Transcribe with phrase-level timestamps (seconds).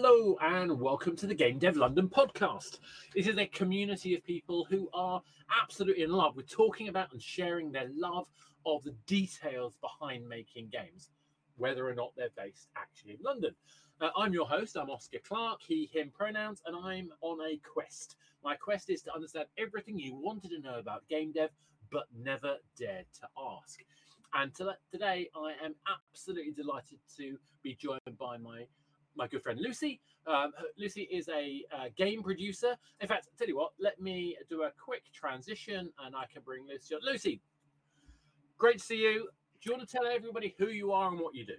[0.00, 2.78] Hello and welcome to the Game Dev London podcast.
[3.16, 5.20] This is a community of people who are
[5.60, 8.28] absolutely in love with talking about and sharing their love
[8.64, 11.10] of the details behind making games,
[11.56, 13.56] whether or not they're based actually in London.
[14.00, 18.14] Uh, I'm your host, I'm Oscar Clark, he, him pronouns, and I'm on a quest.
[18.44, 21.50] My quest is to understand everything you wanted to know about game dev
[21.90, 23.80] but never dared to ask.
[24.32, 28.66] And to, today I am absolutely delighted to be joined by my
[29.18, 30.00] my good friend Lucy.
[30.26, 32.76] Um, Lucy is a, a, game producer.
[33.00, 36.66] In fact, tell you what, let me do a quick transition and I can bring
[36.66, 37.00] Lucy on.
[37.04, 37.40] Lucy,
[38.56, 39.28] great to see you.
[39.60, 41.54] Do you want to tell everybody who you are and what you do?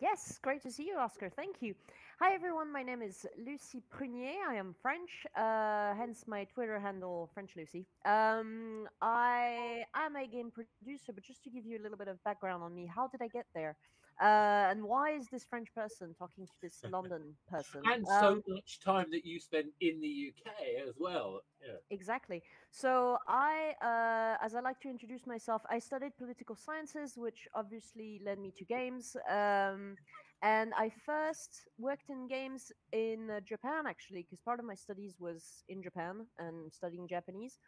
[0.00, 1.28] Yes, great to see you, Oscar.
[1.28, 1.74] Thank you.
[2.20, 2.72] Hi, everyone.
[2.72, 4.36] My name is Lucy Prunier.
[4.48, 7.84] I am French, uh, hence my Twitter handle, French Lucy.
[8.04, 12.22] Um, I am a game producer, but just to give you a little bit of
[12.22, 13.76] background on me, how did I get there?
[14.20, 17.80] Uh, and why is this French person talking to this London person?
[17.84, 21.42] And so um, much time that you spent in the UK as well.
[21.64, 21.74] Yeah.
[21.90, 22.42] Exactly.
[22.70, 28.20] So I, uh, as I like to introduce myself, I studied political sciences, which obviously
[28.24, 29.16] led me to games.
[29.28, 29.96] Um,
[30.42, 35.16] and I first worked in games in uh, Japan, actually, because part of my studies
[35.20, 37.58] was in Japan and studying Japanese.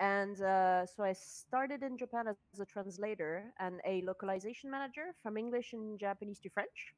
[0.00, 5.36] And uh, so I started in Japan as a translator and a localization manager from
[5.36, 6.94] English and Japanese to French.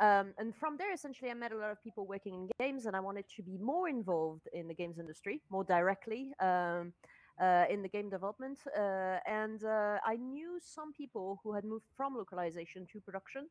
[0.00, 2.96] Um, and from there, essentially, I met a lot of people working in games, and
[2.96, 6.92] I wanted to be more involved in the games industry, more directly um,
[7.40, 8.58] uh, in the game development.
[8.76, 13.48] Uh, and uh, I knew some people who had moved from localization to production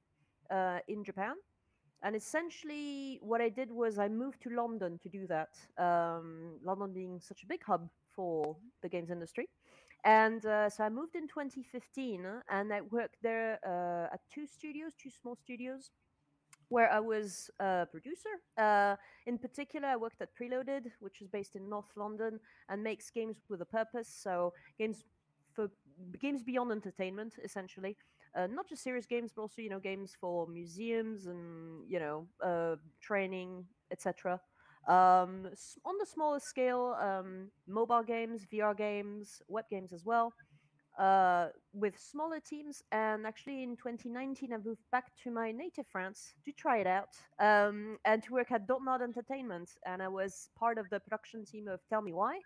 [0.52, 1.36] uh, in Japan.
[2.04, 5.52] And essentially, what I did was I moved to London to do that.
[5.78, 9.48] Um, London being such a big hub for the games industry.
[10.06, 14.92] And uh, so I moved in 2015 and I worked there uh, at two studios,
[15.02, 15.92] two small studios,
[16.68, 18.30] where I was a producer.
[18.58, 23.10] Uh, in particular, I worked at Preloaded, which is based in North London and makes
[23.10, 24.10] games with a purpose.
[24.10, 25.06] So games
[25.54, 25.70] for
[26.20, 27.96] games beyond entertainment, essentially.
[28.36, 32.28] Uh, not just serious games, but also you know games for museums and you know
[32.44, 34.42] uh, training, etc.
[34.88, 35.48] Um,
[35.86, 40.34] on the smaller scale, um, mobile games, VR games, web games as well,
[41.00, 42.84] uh, with smaller teams.
[42.92, 47.10] And actually, in 2019, I moved back to my native France to try it out
[47.40, 49.72] um, and to work at Dontnod Entertainment.
[49.86, 52.40] And I was part of the production team of Tell Me Why,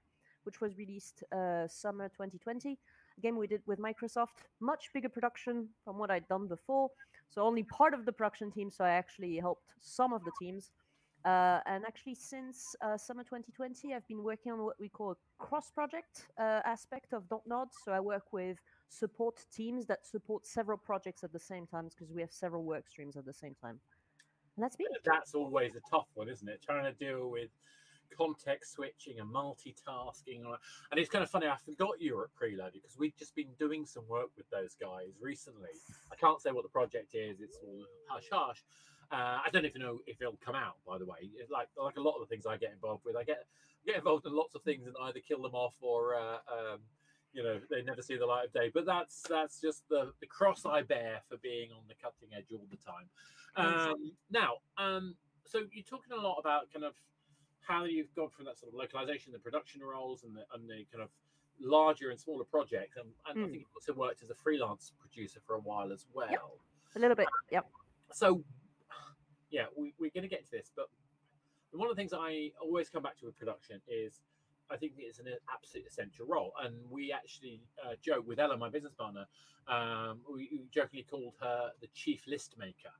[0.44, 2.78] which was released uh, summer 2020.
[3.18, 6.90] A game we did with Microsoft, much bigger production from what I'd done before.
[7.32, 8.70] So only part of the production team.
[8.70, 10.72] So I actually helped some of the teams.
[11.26, 15.16] Uh, and actually, since uh, summer 2020, I've been working on what we call a
[15.44, 17.68] cross project uh, aspect of Dontnod.
[17.84, 18.58] So I work with
[18.90, 22.88] support teams that support several projects at the same time because we have several work
[22.88, 23.80] streams at the same time.
[24.56, 24.86] And that's me.
[25.04, 26.62] That's always a tough one, isn't it?
[26.66, 27.50] Trying to deal with
[28.18, 30.44] context switching and multitasking.
[30.92, 33.50] And it's kind of funny, I forgot you were at Preloaded because we've just been
[33.60, 35.70] doing some work with those guys recently.
[36.12, 38.64] I can't say what the project is, it's all hush hush.
[39.12, 41.30] Uh, I don't even know if it'll come out, by the way.
[41.50, 43.46] Like like a lot of the things I get involved with, I get
[43.86, 46.80] get involved in lots of things and either kill them off or uh, um,
[47.34, 48.70] you know they never see the light of day.
[48.74, 52.52] But that's that's just the the cross I bear for being on the cutting edge
[52.52, 53.08] all the time.
[53.56, 56.94] Um, now, um, so you're talking a lot about kind of
[57.68, 60.86] how you've gone from that sort of localization, the production roles, and the, and the
[60.92, 61.10] kind of
[61.60, 62.98] larger and smaller projects.
[62.98, 63.42] And, and mm.
[63.42, 63.52] I hmm.
[63.52, 66.30] think you've also worked as a freelance producer for a while as well.
[66.30, 66.42] Yep.
[66.96, 67.66] A little bit, yep.
[68.14, 68.44] So,
[69.50, 70.88] yeah, we, we're going to get to this, but
[71.72, 74.22] one of the things I always come back to with production is
[74.70, 76.54] I think it's an absolute essential role.
[76.64, 79.26] And we actually uh, joke with Ella, my business partner,
[79.68, 82.92] um, we, jokingly called her the chief list maker.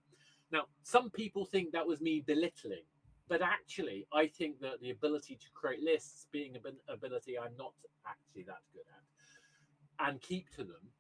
[0.52, 2.84] Now, some people think that was me belittling
[3.28, 7.74] but actually, I think that the ability to create lists, being an ability I'm not
[8.06, 10.92] actually that good at, and keep to them,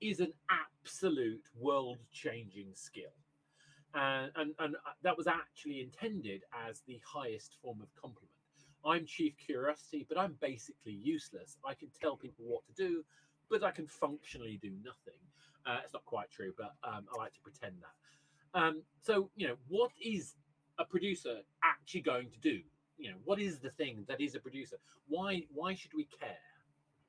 [0.00, 3.12] is an absolute world-changing skill.
[3.94, 8.30] And, and, and that was actually intended as the highest form of compliment.
[8.84, 11.56] I'm chief curiosity, but I'm basically useless.
[11.64, 13.04] I can tell people what to do,
[13.48, 15.20] but I can functionally do nothing.
[15.66, 18.58] Uh, it's not quite true, but um, I like to pretend that.
[18.60, 20.34] Um, so, you know, what is
[20.78, 22.60] a producer actually going to do?
[22.98, 24.76] You know, what is the thing that is a producer?
[25.08, 26.36] Why why should we care?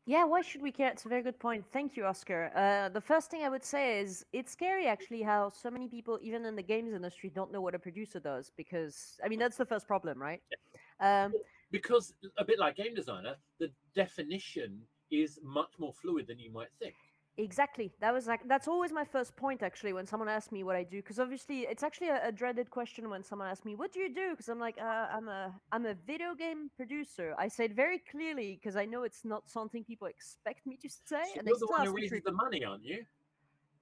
[0.05, 0.89] Yeah, why should we care?
[0.89, 1.63] It's a very good point.
[1.71, 2.51] Thank you, Oscar.
[2.53, 6.19] Uh, the first thing I would say is it's scary actually how so many people,
[6.21, 9.55] even in the games industry, don't know what a producer does because, I mean, that's
[9.55, 10.41] the first problem, right?
[10.51, 11.25] Yeah.
[11.25, 11.33] Um,
[11.71, 16.71] because a bit like game designer, the definition is much more fluid than you might
[16.79, 16.95] think.
[17.37, 17.91] Exactly.
[17.99, 20.83] That was like that's always my first point actually when someone asks me what I
[20.83, 23.99] do because obviously it's actually a, a, dreaded question when someone asks me what do
[23.99, 27.33] you do because I'm like uh, I'm a I'm a video game producer.
[27.39, 30.87] I say it very clearly because I know it's not something people expect me to
[30.89, 31.23] say.
[31.33, 33.03] So and you're the one who raises the money, aren't you?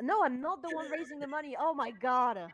[0.01, 1.55] No, I'm not the one raising the money.
[1.59, 2.37] Oh my god.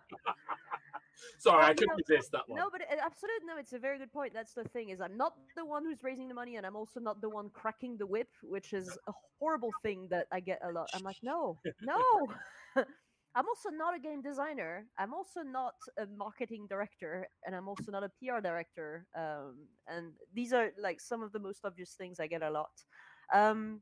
[1.40, 2.60] Sorry, I couldn't resist that one.
[2.60, 3.58] No, but it, absolutely no.
[3.58, 4.34] It's a very good point.
[4.34, 7.00] That's the thing is, I'm not the one who's raising the money, and I'm also
[7.00, 10.72] not the one cracking the whip, which is a horrible thing that I get a
[10.72, 10.90] lot.
[10.94, 12.28] I'm like, no, no.
[13.36, 14.88] I'm also not a game designer.
[14.98, 19.06] I'm also not a marketing director, and I'm also not a PR director.
[19.16, 22.72] Um, and these are like some of the most obvious things I get a lot.
[23.32, 23.82] Um,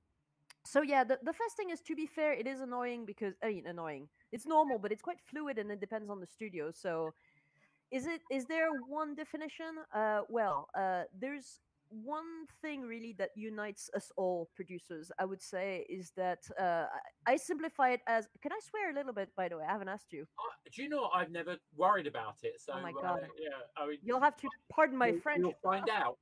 [0.66, 3.50] so yeah, the, the first thing is to be fair, it is annoying because I
[3.50, 4.10] mean annoying.
[4.32, 6.72] It's normal, but it's quite fluid and it depends on the studio.
[6.72, 7.14] So
[7.92, 9.74] is it is there one definition?
[9.94, 11.60] Uh, well, uh, there's
[11.90, 15.12] one thing really that unites us all producers.
[15.20, 16.86] I would say is that uh,
[17.26, 18.28] I simplify it as.
[18.42, 19.30] Can I swear a little bit?
[19.36, 20.24] By the way, I haven't asked you.
[20.40, 22.60] Uh, do you know I've never worried about it?
[22.60, 23.28] So oh my uh, god!
[23.40, 25.42] yeah, I mean, you'll have to pardon my you'll, French.
[25.42, 26.18] You'll find out.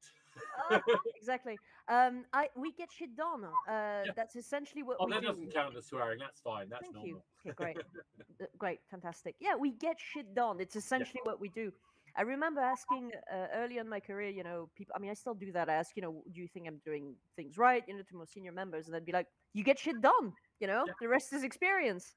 [0.71, 0.79] Uh,
[1.15, 1.57] exactly.
[1.87, 3.43] Um, I we get shit done.
[3.45, 4.03] Uh, yeah.
[4.15, 5.27] That's essentially what oh, we that do.
[5.27, 6.19] doesn't count as swearing.
[6.19, 6.69] That's fine.
[6.69, 7.09] That's Thank normal.
[7.45, 7.51] you.
[7.51, 7.77] Okay, great,
[8.57, 9.35] great, fantastic.
[9.39, 10.59] Yeah, we get shit done.
[10.59, 11.31] It's essentially yeah.
[11.31, 11.71] what we do.
[12.15, 14.93] I remember asking uh, early in my career, you know, people.
[14.95, 15.67] I mean, I still do that.
[15.67, 17.83] I ask, you know, do you think I'm doing things right?
[17.87, 20.67] You know, to more senior members, and they'd be like, "You get shit done." You
[20.67, 20.93] know, yeah.
[21.01, 22.13] the rest is experience.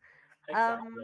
[0.49, 0.87] Exactly.
[0.87, 0.97] Um,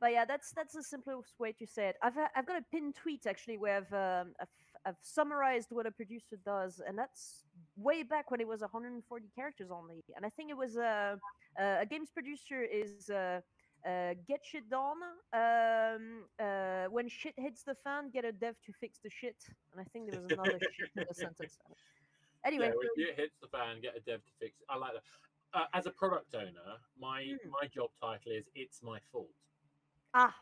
[0.00, 1.96] but yeah, that's that's the simplest way to say it.
[2.02, 4.48] I've I've got a pinned tweet actually where I've, um, I've
[4.86, 7.44] I've summarized what a producer does, and that's
[7.76, 10.02] way back when it was 140 characters only.
[10.16, 11.18] And I think it was a
[11.58, 13.40] a games producer is uh,
[13.86, 15.02] uh, get shit done.
[15.32, 19.36] Um, uh, when shit hits the fan, get a dev to fix the shit.
[19.72, 21.58] And I think there was another shit in the sentence.
[22.44, 24.60] Anyway, yeah, when shit hits the fan, get a dev to fix.
[24.60, 24.66] It.
[24.68, 25.02] I like that.
[25.52, 27.50] Uh, as a product owner, my hmm.
[27.50, 29.28] my job title is "It's my fault."
[30.14, 30.34] Ah,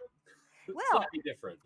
[0.74, 1.58] well, slightly different.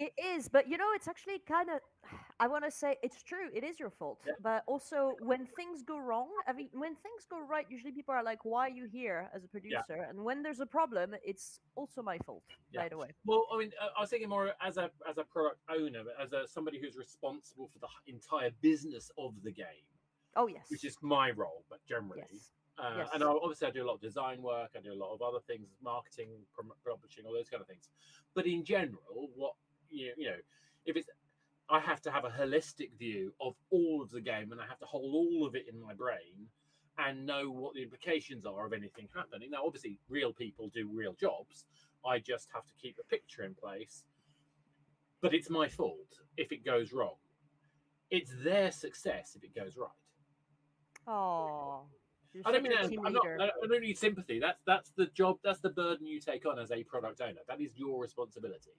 [0.00, 1.80] it is, but you know, it's actually kind of.
[2.40, 3.48] I want to say it's true.
[3.52, 4.34] It is your fault, yeah.
[4.40, 8.22] but also when things go wrong, I mean, when things go right, usually people are
[8.22, 10.08] like, "Why are you here as a producer?" Yeah.
[10.08, 12.44] And when there's a problem, it's also my fault.
[12.72, 12.82] Yeah.
[12.82, 13.08] By the way.
[13.26, 16.32] Well, I mean, I was thinking more as a as a product owner, but as
[16.32, 19.88] a somebody who's responsible for the entire business of the game.
[20.36, 20.66] Oh yes.
[20.68, 22.22] Which is my role, but generally.
[22.30, 22.52] Yes.
[22.78, 23.08] Uh, yes.
[23.12, 24.70] And I, obviously, I do a lot of design work.
[24.76, 26.28] I do a lot of other things, marketing,
[26.86, 27.88] publishing, all those kind of things.
[28.34, 29.54] But in general, what
[29.90, 30.36] you, you know,
[30.86, 31.08] if it's,
[31.68, 34.78] I have to have a holistic view of all of the game, and I have
[34.78, 36.48] to hold all of it in my brain
[36.98, 39.50] and know what the implications are of anything happening.
[39.50, 41.64] Now, obviously, real people do real jobs.
[42.06, 44.04] I just have to keep a picture in place.
[45.20, 47.16] But it's my fault if it goes wrong.
[48.10, 49.90] It's their success if it goes right.
[51.06, 51.82] Oh,
[52.44, 54.38] I don't mean I'm not, I don't need sympathy.
[54.38, 55.38] That's that's the job.
[55.42, 57.40] That's the burden you take on as a product owner.
[57.48, 58.72] That is your responsibility.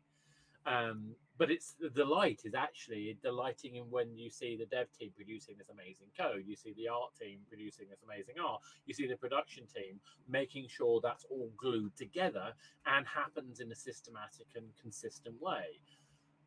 [0.65, 5.11] Um, but it's the delight is actually delighting in when you see the dev team
[5.15, 6.43] producing this amazing code.
[6.45, 8.61] You see the art team producing this amazing art.
[8.85, 12.53] You see the production team making sure that's all glued together
[12.85, 15.79] and happens in a systematic and consistent way.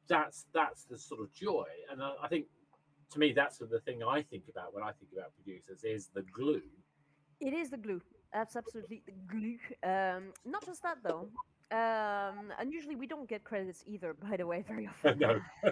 [0.08, 2.46] That's that's the sort of joy, and I, I think
[3.12, 6.22] to me that's the thing I think about when I think about producers is the
[6.22, 6.62] glue
[7.42, 8.00] it is the glue.
[8.32, 9.58] That's absolutely the glue.
[9.82, 11.28] Um, not just that though.
[11.70, 15.18] Um, and usually we don't get credits either, by the way, very often.
[15.18, 15.40] no.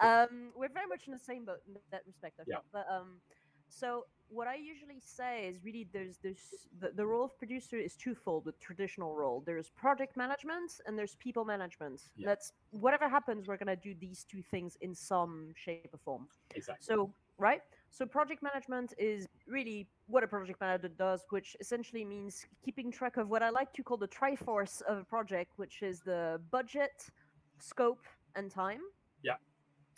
[0.00, 2.40] um, we're very much in the same boat in that respect.
[2.40, 2.56] I yeah.
[2.72, 3.20] But um,
[3.68, 7.94] so what I usually say is really there's there's the, the role of producer is
[7.96, 8.44] twofold.
[8.44, 12.02] The traditional role there's project management and there's people management.
[12.16, 12.26] Yeah.
[12.26, 16.28] That's whatever happens, we're gonna do these two things in some shape or form.
[16.54, 16.84] Exactly.
[16.84, 17.62] So right?
[17.90, 23.16] So project management is really what a project manager does, which essentially means keeping track
[23.16, 27.06] of what I like to call the triforce of a project, which is the budget,
[27.58, 28.04] scope,
[28.36, 28.80] and time.
[29.22, 29.34] Yeah.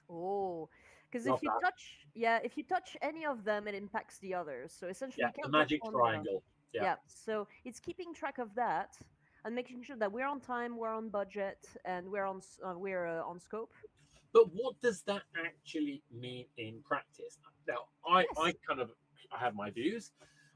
[0.08, 0.68] Oh,
[1.10, 4.72] because if you touch, yeah, if you touch any of them, it impacts the others.
[4.78, 6.42] So essentially, yeah, the magic triangle.
[6.72, 6.82] Yeah.
[6.82, 6.94] yeah.
[7.06, 8.96] So it's keeping track of that
[9.44, 13.06] and making sure that we're on time, we're on budget, and we're on uh, we're
[13.06, 13.72] uh, on scope.
[14.32, 17.38] But what does that actually mean in practice?
[17.66, 18.28] Now, I, Yes.
[18.38, 18.90] I kind of
[19.32, 20.12] I have my views.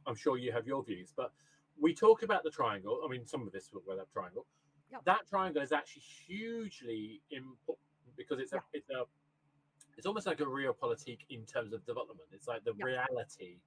[0.07, 1.33] I'm sure you have your views, but
[1.81, 3.01] we talk about the triangle.
[3.05, 4.47] I mean, some of this will wear that triangle.
[4.91, 5.05] Yep.
[5.05, 9.05] That triangle is actually hugely important because it's a it's a
[9.97, 12.29] it's almost like a realpolitik in terms of development.
[12.33, 12.87] It's like the Yep.
[12.87, 13.61] reality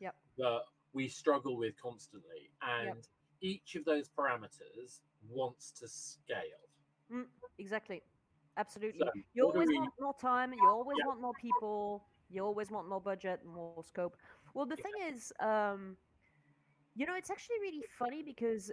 [0.00, 0.14] Yep.
[0.38, 0.60] that
[0.92, 3.06] we struggle with constantly, and
[3.40, 6.68] each of those parameters wants to scale.
[7.10, 7.26] Mm,
[7.58, 8.02] exactly.
[8.56, 9.00] Absolutely.
[9.00, 10.52] So, you always we- want more time.
[10.52, 11.06] You always Yeah.
[11.08, 12.06] want more people.
[12.30, 14.16] You always want more budget, more scope.
[14.54, 15.96] Well, the thing is, um,
[16.96, 18.70] You know, it's actually really funny because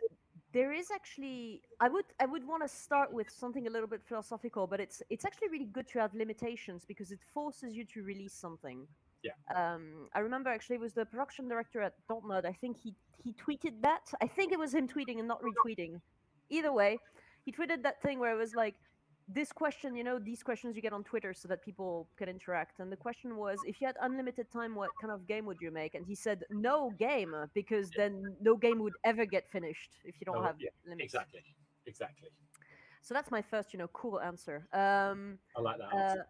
[0.52, 4.04] there is actually I would I would want to start with something a little bit
[4.04, 8.04] philosophical, but it's it's actually really good to have limitations because it forces you to
[8.04, 8.88] release something.
[9.24, 9.34] Yeah.
[9.56, 12.46] Um, I remember actually it was the production director at Dontnod.
[12.46, 14.06] I think he he tweeted that.
[14.22, 16.00] I think it was him tweeting and not retweeting.
[16.50, 17.00] Either way,
[17.46, 18.76] he tweeted that thing where it was like,
[19.28, 22.80] this question, you know, these questions you get on Twitter so that people can interact.
[22.80, 25.72] And the question was, if you had unlimited time, what kind of game would you
[25.72, 25.96] make?
[25.96, 30.25] And he said, no game, because then no game would ever get finished if you
[30.25, 31.06] don't Oh, have yeah, limits.
[31.06, 31.42] Exactly.
[31.86, 32.30] Exactly.
[33.01, 34.68] So that's my first, you know, cool answer.
[34.74, 35.94] Um, I like that.
[35.94, 36.28] uh, answer.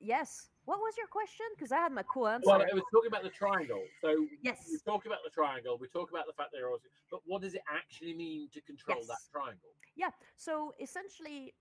[0.00, 0.48] yes.
[0.66, 1.46] What was your question?
[1.56, 2.44] Because I had my cool answer.
[2.46, 3.82] well, it was talking about the triangle.
[4.02, 4.82] So yes, we yes.
[4.82, 5.78] talk about the triangle.
[5.80, 8.60] We talk about the fact that they're also, but what does it actually mean to
[8.62, 9.70] control that triangle?
[9.94, 10.10] Yeah.
[10.36, 11.54] So essentially,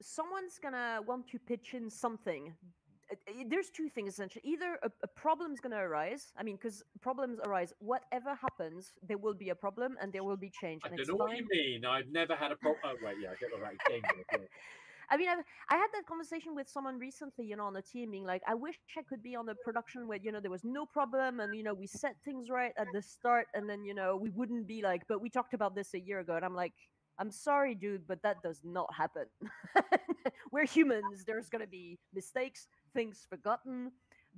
[0.00, 2.54] someone's gonna want to pitch in something.
[3.10, 4.42] Uh, uh, There's two things essentially.
[4.44, 6.32] Either a, a problem's gonna arise.
[6.36, 7.72] I mean, because problems arise.
[7.78, 10.82] Whatever happens, there will be a problem and there will be change.
[10.84, 11.84] I don't know what you mean.
[11.84, 12.80] I've never had a problem.
[12.84, 14.38] Oh, wait, yeah, I get the right yeah.
[15.08, 15.38] I mean, I've,
[15.70, 18.54] I had that conversation with someone recently, you know, on a team, being like, I
[18.54, 21.54] wish I could be on a production where, you know, there was no problem and,
[21.54, 24.66] you know, we set things right at the start and then, you know, we wouldn't
[24.66, 26.34] be like, but we talked about this a year ago.
[26.34, 26.72] And I'm like,
[27.18, 29.26] I'm sorry, dude, but that does not happen.
[30.52, 31.24] We're humans.
[31.26, 33.90] There's going to be mistakes, things forgotten,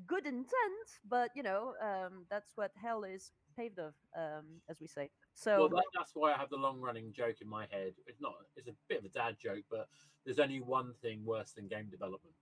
[0.06, 4.86] good intent, but, you know, um, that's what hell is paved of, um, as we
[4.86, 5.10] say.
[5.34, 7.94] So, Well, that, that's why I have the long-running joke in my head.
[8.06, 8.34] It's not.
[8.56, 9.88] It's a bit of a dad joke, but
[10.24, 12.34] there's only one thing worse than game development,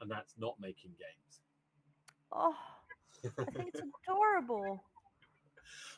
[0.00, 1.40] and that's not making games.
[2.32, 2.56] oh,
[3.38, 4.82] I think it's adorable.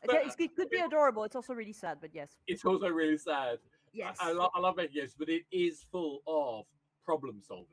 [0.04, 1.24] But, Okay, it's- it could be adorable.
[1.24, 2.36] It's also really sad, but yes.
[2.46, 3.58] it's also really sad.
[3.92, 4.16] Yes.
[4.20, 6.66] I, I, lo- I love making games, but it is full of
[7.04, 7.66] problem solving.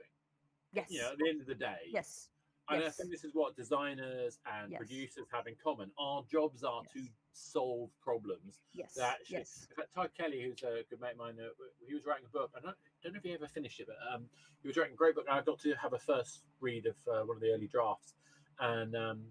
[0.74, 0.88] yes.
[0.90, 2.30] You know, at the end of the day, Yes.
[2.70, 4.78] and I think this is what designers and Yes.
[4.80, 5.92] producers have in common.
[5.98, 7.02] Our jobs are to
[7.34, 8.62] solve problems.
[8.74, 8.98] Yes.
[8.98, 9.68] actually, Yes.
[9.70, 11.50] in fact, Todd Kelly, who's a good mate of mine, uh,
[11.86, 12.52] he was writing a book.
[12.56, 14.26] I don't, don't know if he ever finished it, but um,
[14.62, 15.26] he was writing a great book.
[15.30, 18.14] And I got to have a first read of uh, one of the early drafts,
[18.60, 19.26] and um,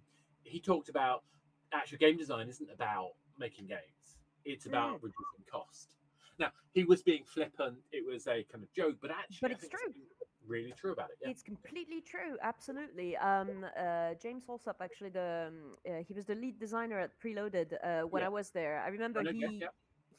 [0.44, 1.22] he talked about
[1.72, 5.04] actual game design isn't about making games; it's about Mm.
[5.04, 5.94] reducing cost.
[6.42, 9.68] Now, he was being flippant; it was a kind of joke, but actually, But it's
[9.68, 9.78] true.
[9.84, 10.02] something
[10.44, 11.18] Really true about it.
[11.22, 11.30] Yeah.
[11.30, 12.36] It's completely true.
[12.42, 13.16] Absolutely.
[13.16, 15.56] Um, uh, James Holsop, actually, the um,
[15.88, 18.26] uh, he was the lead designer at Preloaded uh, when Yeah.
[18.26, 18.82] I was there.
[18.84, 19.68] I remember I he yeah.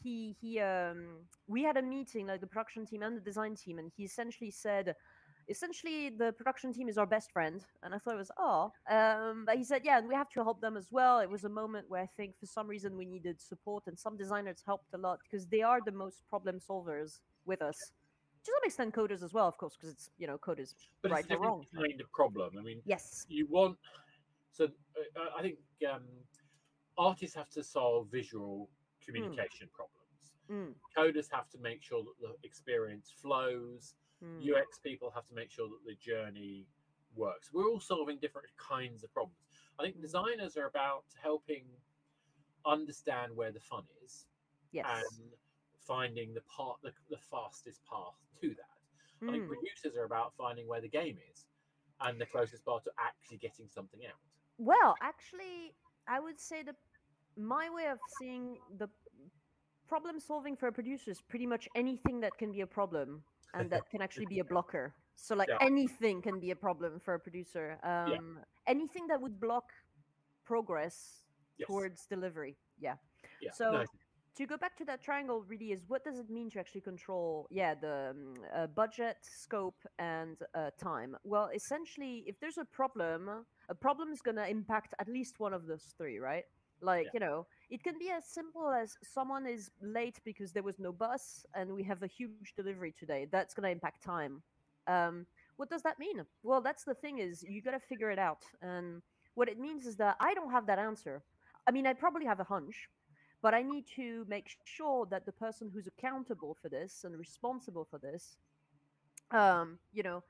[0.02, 1.00] he he um
[1.48, 4.52] we had a meeting like the production team and the design team and he essentially
[4.52, 4.96] said
[5.48, 9.44] essentially the production team is our best friend and i thought it was oh um
[9.46, 11.20] but he said yeah and we have to help them as well.
[11.20, 14.18] It was a moment where i think for some reason we needed support and some
[14.18, 17.78] designers helped a lot because they are the most problem solvers with us.
[18.46, 21.26] To some extent coders as well of course because it's you know coders But right
[21.26, 21.66] it's or wrong.
[21.76, 22.58] kind of problem.
[22.60, 23.26] I mean, yes.
[23.30, 23.78] you want
[24.52, 25.58] so uh, I think
[25.92, 26.04] um,
[26.98, 28.70] artists have to solve visual
[29.06, 30.00] communication problems.
[30.52, 33.96] Mm, Coders have to make sure that the experience flows.
[34.24, 36.68] Mm, UX people have to make sure that the journey
[37.16, 37.52] works.
[37.54, 39.38] We're all solving different kinds of problems.
[39.80, 40.02] I think Mm.
[40.02, 41.66] designers are about helping
[42.66, 44.26] understand where the fun is
[44.72, 45.32] yes and
[45.88, 48.78] finding the part the, the fastest path to that.
[49.28, 51.46] I think Mm, producers are about finding where the game is
[52.02, 54.20] and the closest path to actually getting something out.
[54.58, 55.76] Well, actually,
[56.08, 56.76] I would say that
[57.38, 58.90] my way of seeing the
[59.88, 63.70] problem solving for a producer is pretty much anything that can be a problem and
[63.70, 64.94] that can actually be a blocker.
[65.16, 65.58] So, like Yeah.
[65.62, 67.78] anything can be a problem for a producer.
[67.84, 69.72] Um, Anything that would block
[70.46, 71.24] progress
[71.58, 71.68] Yes.
[71.68, 72.58] towards delivery.
[72.80, 72.96] Yeah.
[73.42, 73.52] yeah.
[73.52, 73.86] so-
[74.36, 77.46] to go back to that triangle really is what does it mean to actually control
[77.52, 83.46] yeah the um, uh, budget scope and uh, time well essentially if there's a problem
[83.70, 86.46] a problem is going to impact at least one of those three right
[86.82, 87.12] like Yeah.
[87.14, 90.92] you know it can be as simple as someone is late because there was no
[90.92, 93.28] bus and we have a huge delivery today.
[93.32, 94.44] That's going to impact time.
[94.86, 95.26] Um,
[95.58, 96.18] what does that mean?
[96.44, 98.44] Well that's the thing is you got to figure it out.
[98.62, 99.02] And
[99.34, 101.24] what it means is that i don't have that answer.
[101.68, 102.90] I mean i probably have a hunch
[103.44, 107.86] but I need to make sure that the person who's accountable for this and responsible
[107.92, 108.38] for this,
[109.32, 110.24] um, you know,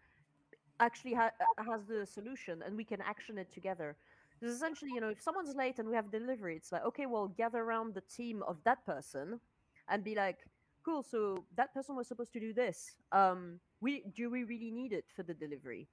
[0.80, 3.96] actually ha- uh, has the solution and we can action it together.
[4.44, 7.30] Because essentially, you know, if someone's late and we have delivery, it's like, okay, well,
[7.30, 9.40] gather around the team of that person
[9.88, 10.40] and be like,
[10.84, 12.98] cool, so that person was supposed to do this.
[13.14, 15.88] Um, we do we really need it for the delivery?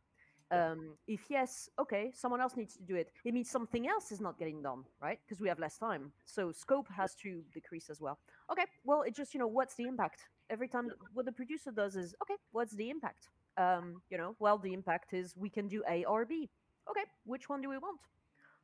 [0.50, 3.12] Um, if yes, okay, someone else needs to do it.
[3.24, 5.20] It means something else is not getting done, right?
[5.24, 6.10] Because we have less time.
[6.24, 8.18] So scope has to decrease as well.
[8.50, 10.22] Okay, well, it just, you know, what's the impact?
[10.50, 13.28] Every time what the producer does is, okay, what's the impact?
[13.56, 16.50] Um, you know, well, the impact is we can do A or B.
[16.90, 18.00] Okay, which one do we want?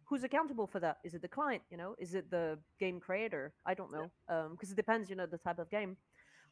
[0.06, 0.98] Who's accountable for that?
[1.04, 1.62] Is it the client?
[1.70, 3.52] You know, is it the game creator?
[3.66, 4.10] I don't know,
[4.50, 5.10] because it depends.
[5.10, 5.96] You know, the type of game.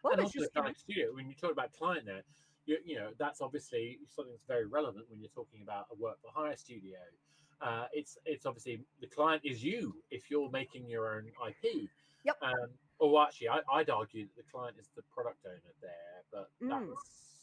[0.03, 1.07] Well, and also just the you know, client studio.
[1.15, 2.23] When you talk about client there,
[2.67, 6.21] you, you know that's obviously something that's very relevant when you're talking about a work
[6.21, 6.99] for hire studio.
[7.61, 11.89] Uh, it's it's obviously the client is you if you're making your own IP.
[12.25, 12.37] Yep.
[12.43, 16.51] Um, or actually, I, I'd argue that the client is the product owner there, but
[16.63, 16.71] Mm.
[16.71, 17.35] that's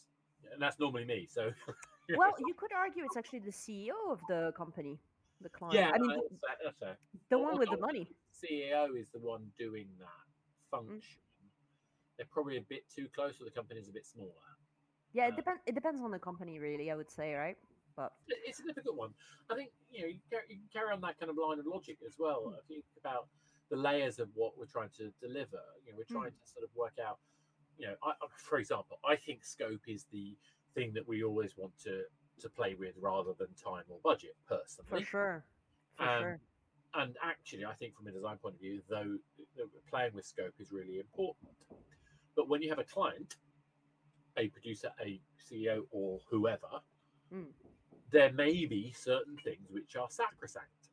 [0.52, 1.26] and that's normally me.
[1.26, 1.50] So
[2.16, 4.98] well, you could argue it's actually the CEO of the company,
[5.42, 5.74] the client.
[5.74, 6.96] yeah, I mean, the, that's fair.
[7.30, 8.08] the one with the money.
[8.32, 10.08] CEO is the one doing that
[10.74, 10.86] Mm.
[10.88, 11.20] function.
[12.16, 14.32] They're probably a bit too close, or the company's a bit smaller.
[15.12, 15.60] Yeah, uh, it depends.
[15.66, 16.90] It depends on the company, really.
[16.90, 17.56] I would say, right?
[17.96, 19.10] But It's a difficult one.
[19.50, 21.66] I think you know you can, you can carry on that kind of line of
[21.66, 22.44] logic as well.
[22.48, 22.54] Hmm.
[22.54, 23.28] I think about
[23.70, 25.60] the layers of what we're trying to deliver.
[25.84, 26.22] You know, we're Hmm.
[26.22, 27.18] trying to sort of work out.
[27.78, 30.36] You know, I, I- for example, I think scope is the
[30.74, 32.04] thing that we always want to
[32.42, 34.36] to play with rather than time or budget.
[34.46, 35.44] for Personally, sure,
[35.96, 36.40] for Um, sure.
[36.94, 39.16] and actually, I think from a design point of view, though,
[39.88, 41.48] playing with scope is really important.
[42.36, 43.36] But when you have a client,
[44.36, 46.80] a producer, a CEO, or whoever,
[47.32, 47.52] Mm.
[48.10, 50.90] there may be certain things which are sacrosanct.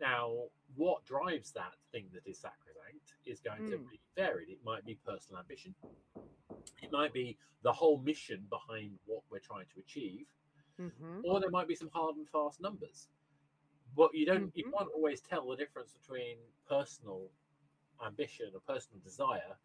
[0.00, 3.90] Now, what drives that thing that is sacrosanct is going to Mm.
[3.90, 4.48] be varied.
[4.48, 5.74] It might be personal ambition.
[6.82, 10.26] It might be the whole mission behind what we're trying to achieve
[10.78, 13.08] hmm or there might be some hard and fast numbers.
[13.96, 14.74] But you don't, you Mhm.
[14.76, 16.36] can't always tell the difference between
[16.68, 17.30] personal
[18.04, 19.56] ambition or personal desire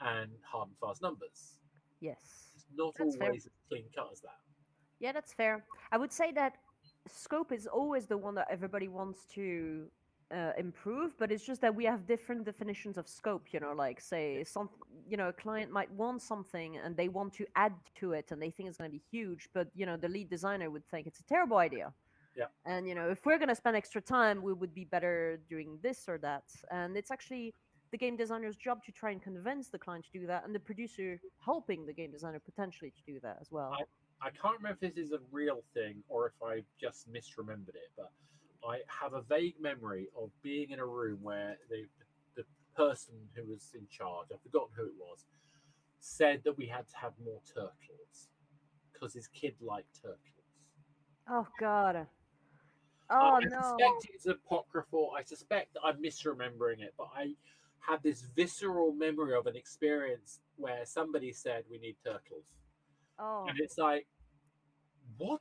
[0.00, 1.58] and hard and fast numbers.
[2.00, 2.54] Yes.
[2.54, 3.30] It's not That's fair.
[3.30, 4.40] always as clean cut as that.
[4.98, 5.64] Yeah, that's fair.
[5.90, 6.56] I would say that
[7.06, 9.88] scope is always the one that everybody wants to
[10.34, 13.46] uh, improve, but it's just that we have different definitions of scope.
[13.52, 14.68] You know, like say some,
[15.08, 18.40] you know, a client might want something and they want to add to it, and
[18.40, 21.06] they think it's going to be huge, but you know, the lead designer would think
[21.06, 21.92] it's a terrible idea.
[22.36, 22.46] Yeah.
[22.66, 25.78] And you know, if we're going to spend extra time, we would be better doing
[25.82, 26.44] this or that.
[26.70, 27.54] And it's actually
[27.92, 30.60] the game designer's job to try and convince the client to do that, and the
[30.60, 33.74] producer helping the game designer potentially to do that as well.
[34.20, 37.90] I can't remember if this is a real thing or if I just misremembered it,
[37.96, 38.10] but
[38.68, 41.86] I have a vague memory of being in a room where the
[42.34, 42.44] the
[42.76, 45.24] person who was in charge, I've forgotten who it was,
[46.00, 48.28] said that we had to have more turtles
[48.92, 50.20] because his kid liked turtles.
[51.28, 52.06] Oh God.
[53.10, 53.48] Oh I no.
[53.48, 55.12] suspect it's apocryphal.
[55.16, 57.34] I suspect that I'm misremembering it, but I
[57.78, 62.52] had this visceral memory of an experience where somebody said we need turtles,
[63.18, 63.44] Oh.
[63.46, 64.06] and it's like,
[65.18, 65.40] what?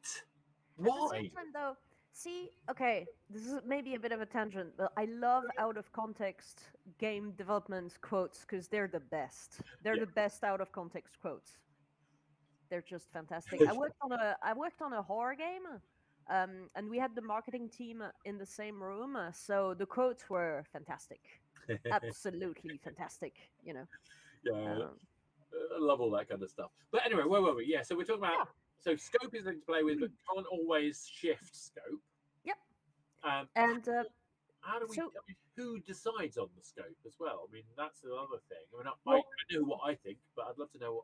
[0.77, 1.09] At the Why?
[1.11, 1.75] same time, though,
[2.15, 5.91] see, okay, this is maybe a bit of a tangent, but I love out of
[5.91, 6.61] context
[6.97, 9.59] game development quotes because they're the best.
[9.83, 10.05] They're Yeah.
[10.05, 11.57] the best out of context quotes.
[12.69, 13.61] They're just fantastic.
[13.61, 15.65] I worked on a I worked on a horror game,
[16.29, 20.29] um, and we had the marketing team in the same room, uh, so the quotes
[20.29, 21.21] were fantastic,
[21.91, 23.33] absolutely fantastic.
[23.63, 23.87] You know.
[24.43, 24.99] yeah, Um,
[25.75, 26.71] I love all that kind of stuff.
[26.91, 27.65] But anyway, where were we?
[27.65, 28.47] Yeah, so we're talking about
[28.79, 32.01] so scope is something to play with, but can't always shift scope.
[32.43, 32.57] Yep.
[33.23, 34.03] Um, and uh,
[34.61, 34.95] how do we?
[34.95, 37.47] so- I mean, who decides on the scope as well?
[37.49, 38.65] I mean, that's another thing.
[38.73, 41.03] I mean, I, Well- I know what I think, but I'd love to know what.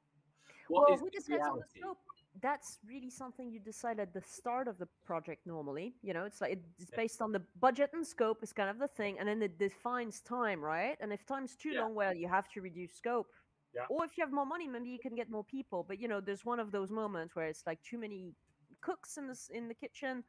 [0.68, 1.98] What well, is who decides on the scope?
[2.42, 5.96] That's really something you decide at the start of the project normally.
[6.02, 8.88] You know, it's like it's based on the budget and scope is kind of the
[8.88, 10.98] thing, and then it defines time, right?
[11.02, 11.82] And if time's too Yeah.
[11.82, 13.28] long, well, you have to reduce scope.
[13.74, 13.86] Yeah.
[13.90, 15.86] Or if you have more money, maybe you can get more people.
[15.88, 18.34] But you know, there's one of those moments where it's like too many
[18.82, 20.24] cooks in the in the kitchen.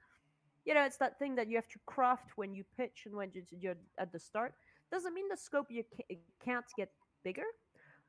[0.64, 3.32] You know, it's that thing that you have to craft when you pitch and when
[3.34, 4.54] you- you're at the start.
[4.92, 6.90] Doesn't mean the scope you ca- can't get
[7.24, 7.46] bigger,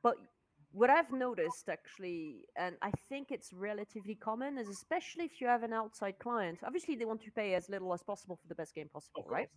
[0.02, 0.16] but
[0.72, 5.62] what I've noticed actually, and I think it's relatively common, is especially if you have
[5.62, 8.74] an outside client, obviously they want to pay as little as possible for the best
[8.74, 9.48] game possible, right?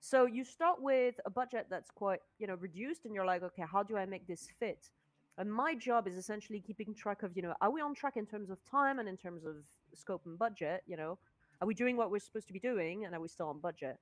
[0.00, 3.64] So you start with a budget that's quite, you know, reduced, and you're like, okay,
[3.70, 4.90] how do I make this fit?
[5.38, 8.26] And my job is essentially keeping track of, you know, are we on track in
[8.26, 9.56] terms of time and in terms of
[9.94, 10.82] scope and budget?
[10.86, 11.18] You know,
[11.60, 13.96] are we doing what we're supposed to be doing, and are we still on budget?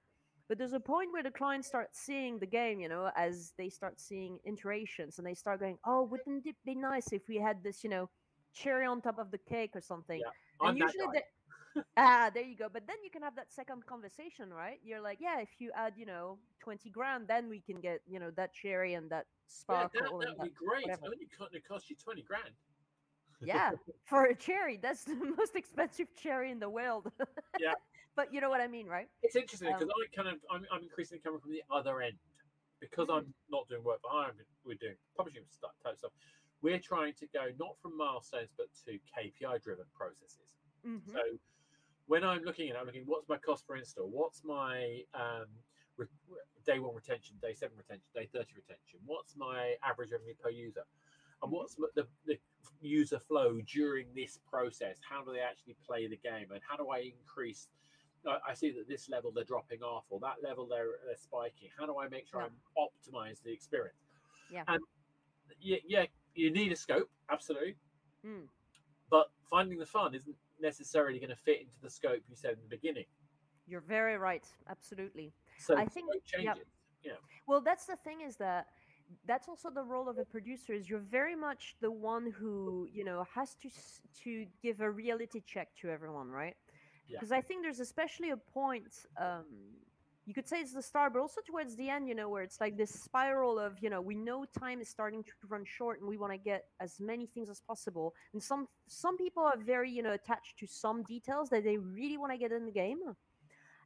[0.48, 3.68] But there's a point where the client starts seeing the game, you know, as they
[3.68, 7.62] start seeing iterations and they start going, oh, wouldn't it be nice if we had
[7.62, 8.10] this, you know,
[8.52, 10.18] cherry on top of the cake or something?
[10.18, 11.22] Yeah, and usually, the-
[11.96, 12.68] ah, there you go.
[12.68, 14.80] But then you can have that second conversation, right?
[14.84, 18.18] You're like, yeah, if you add, you know, 20 grand, then we can get, you
[18.18, 20.00] know, that cherry and that sparkle.
[20.02, 20.84] Yeah, that would be great.
[20.86, 21.06] whatever.
[21.06, 22.54] Only co- it cost you twenty grand.
[23.40, 23.72] yeah,
[24.04, 27.10] for a cherry, that's the most expensive cherry in the world.
[27.58, 27.74] Yeah.
[28.16, 29.08] but you know what I mean, right?
[29.22, 32.18] It's interesting because Um, I kind of I'm, I'm increasingly coming from the other end
[32.80, 33.16] because Mm.
[33.18, 34.00] I'm not doing work.
[34.10, 36.12] I'm- We're doing publishing stuff, type stuff.
[36.62, 40.46] We're trying to go not from milestones but to KPI driven processes.
[40.84, 41.12] Mhm.
[41.12, 41.20] So
[42.10, 45.46] when I'm looking at it, I'm looking what's my cost per install, what's my um,
[45.96, 46.08] re-
[46.66, 50.82] day one retention, day seven retention, day 30 retention, what's my average revenue per user,
[51.40, 52.36] and what's the, the
[52.80, 54.96] user flow during this process?
[55.08, 57.68] How do they actually play the game, and how do I increase?
[58.26, 61.68] I- see that this level they're dropping off, or that level they're, they're spiking.
[61.78, 62.48] How do I make sure Yeah.
[62.76, 64.02] I optimize the experience?
[64.52, 64.64] Yeah.
[64.66, 64.82] And
[65.60, 67.76] yeah, yeah, you need a scope, absolutely.
[68.26, 68.48] Mm.
[69.10, 72.58] But finding the fun isn't necessarily going to fit into the scope you said in
[72.62, 73.04] the beginning.
[73.66, 74.46] You're very right.
[74.68, 75.32] Absolutely.
[75.58, 76.52] So I think- scope yeah.
[76.54, 76.68] changes.
[77.46, 78.66] Well, that's the thing is that
[79.26, 83.04] that's also the role of a producer is you're very much the one who you
[83.04, 83.68] know has to
[84.22, 86.56] to give a reality check to everyone, right?
[87.08, 87.16] Yeah.
[87.16, 89.06] Because I think there's especially a point.
[89.18, 89.46] Um,
[90.30, 92.60] you could say it's the start, but also towards the end, you know, where it's
[92.60, 96.08] like this spiral of, you know, we know time is starting to run short, and
[96.08, 98.14] we want to get as many things as possible.
[98.32, 102.16] And some some people are very, you know, attached to some details that they really
[102.16, 103.00] want to get in the game.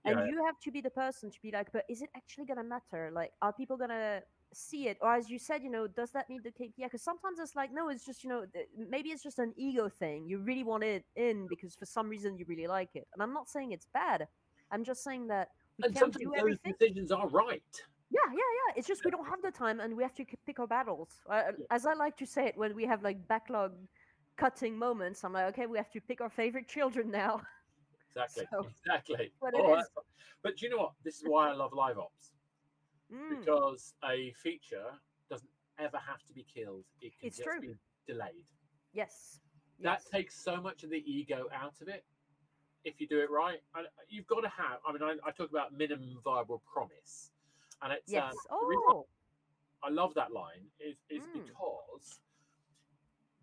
[0.07, 0.27] And Yeah.
[0.27, 3.11] you have to be the person to be like but is it actually gonna matter?
[3.13, 4.99] Like are people gonna see it?
[5.01, 7.73] Or as you said you know does that meet the kpi because sometimes it's like
[7.73, 8.45] no it's just you know
[8.77, 10.29] maybe it's just an ego thing.
[10.29, 13.07] You really want it in because for some reason you really like it.
[13.15, 14.29] And i'm not saying it's bad.
[14.71, 15.49] I'm just saying that
[15.79, 17.85] we And sometimes those everything decisions are right.
[18.11, 20.59] yeah yeah yeah it's just we don't have the time and we have to pick
[20.59, 21.67] our battles uh, Yeah.
[21.71, 23.73] as i like to say it when we have like backlog
[24.37, 27.41] cutting moments i'm like okay we have to pick our favorite children now
[28.17, 28.45] Exactly.
[28.51, 29.33] So, exactly.
[29.55, 29.83] Oh,
[30.43, 30.93] But do you know what?
[31.05, 32.33] This is why I love live ops
[33.13, 34.91] Mm, because a feature
[35.29, 36.85] doesn't ever have to be killed.
[37.01, 37.61] It can It's just true.
[37.61, 37.75] be
[38.07, 38.47] delayed.
[38.93, 39.41] yes
[39.81, 40.11] That yes.
[40.11, 42.05] takes so much of the ego out of it.
[42.85, 44.79] If you do it right, and you've got to have.
[44.87, 47.33] I mean, I, I talk about minimum viable promise,
[47.83, 48.35] and it's Yes.
[48.51, 49.07] um, the reason why Oh,
[49.83, 51.33] I love that line is is Mm.
[51.33, 52.21] because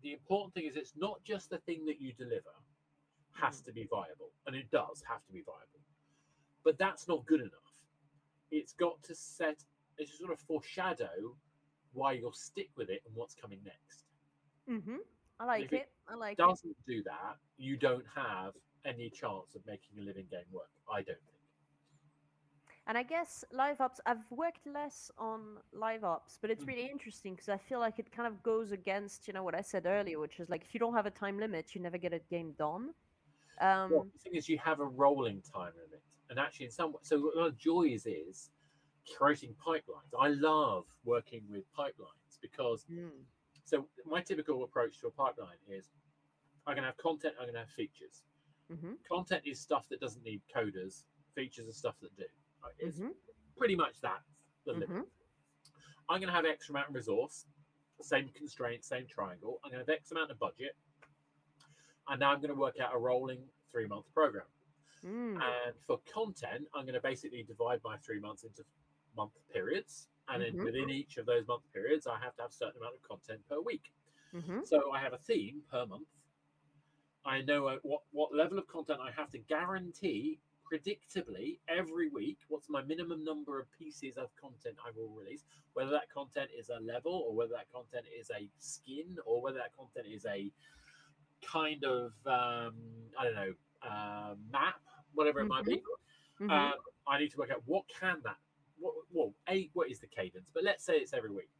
[0.02, 2.54] the important thing is it's not just the thing that you deliver
[3.32, 3.64] has Mm.
[3.66, 5.80] to be viable, and it does have to be viable,
[6.64, 7.74] but that's not good enough.
[8.50, 9.64] It's got to set,
[9.98, 11.36] it's sort of foreshadow
[11.94, 14.04] why you'll stick with it and what's coming next.
[14.68, 14.96] mm-hmm.
[15.40, 15.92] I like it it.
[16.08, 16.38] I like it.
[16.38, 20.70] Doesn't do that, you don't have any chance of making a living game work.
[20.90, 21.38] I don't think.
[22.86, 24.00] And I guess live ops.
[24.06, 26.68] I've worked less on live ops, but it's Mm.
[26.68, 29.62] really interesting because I feel like it kind of goes against you know what I
[29.62, 32.12] said earlier, which is like if you don't have a time limit, you never get
[32.12, 32.94] a game done.
[33.60, 36.92] Um, well, the thing is, you have a rolling time limit, and actually, in some
[36.92, 38.50] way, so one of the joys is
[39.16, 40.12] creating pipelines.
[40.18, 43.10] I love working with pipelines because mm,
[43.64, 45.90] so my typical approach to a pipeline is
[46.66, 48.22] I'm going to have content, I'm going to have features.
[48.72, 51.04] Mhm, Content is stuff that doesn't need coders.
[51.34, 52.24] Features are stuff that do.
[52.62, 52.72] Right?
[52.78, 53.12] It's mhm,
[53.56, 54.20] pretty much that
[54.64, 54.90] the limit.
[54.90, 55.06] mhm,
[56.08, 57.46] I'm going to have X amount of resource,
[58.00, 59.60] same constraint, same triangle.
[59.64, 60.76] I'm going to have X amount of budget,
[62.08, 64.46] and now I'm going to work out a rolling three month program.
[65.04, 68.64] mm, And for content, I'm going to basically divide my three months into
[69.16, 70.08] month periods.
[70.28, 70.64] And then Mhm.
[70.64, 73.40] within each of those month periods, I have to have a certain amount of content
[73.48, 73.92] per week.
[74.34, 76.08] mhm, So I have a theme per month.
[77.24, 80.38] I know uh, what, what level of content I have to guarantee
[80.72, 82.38] predictably every week.
[82.48, 85.44] What's my minimum number of pieces of content I will release?
[85.74, 89.58] Whether that content is a level or whether that content is a skin or whether
[89.58, 90.50] that content is a
[91.46, 92.74] kind of, um,
[93.18, 94.80] I don't know, uh, map,
[95.14, 95.82] whatever it might be.
[96.40, 96.74] mhm, Um,
[97.06, 98.36] I need to work out what can that.
[98.78, 100.50] What, well, a what is the cadence?
[100.54, 101.50] But let's say it's every week.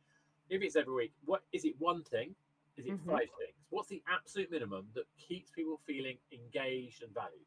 [0.48, 1.74] If it's every week, what is it?
[1.78, 2.34] One thing?
[2.76, 3.06] Is it Mhm.
[3.06, 3.54] five things?
[3.70, 7.46] What's the absolute minimum that keeps people feeling engaged and valued?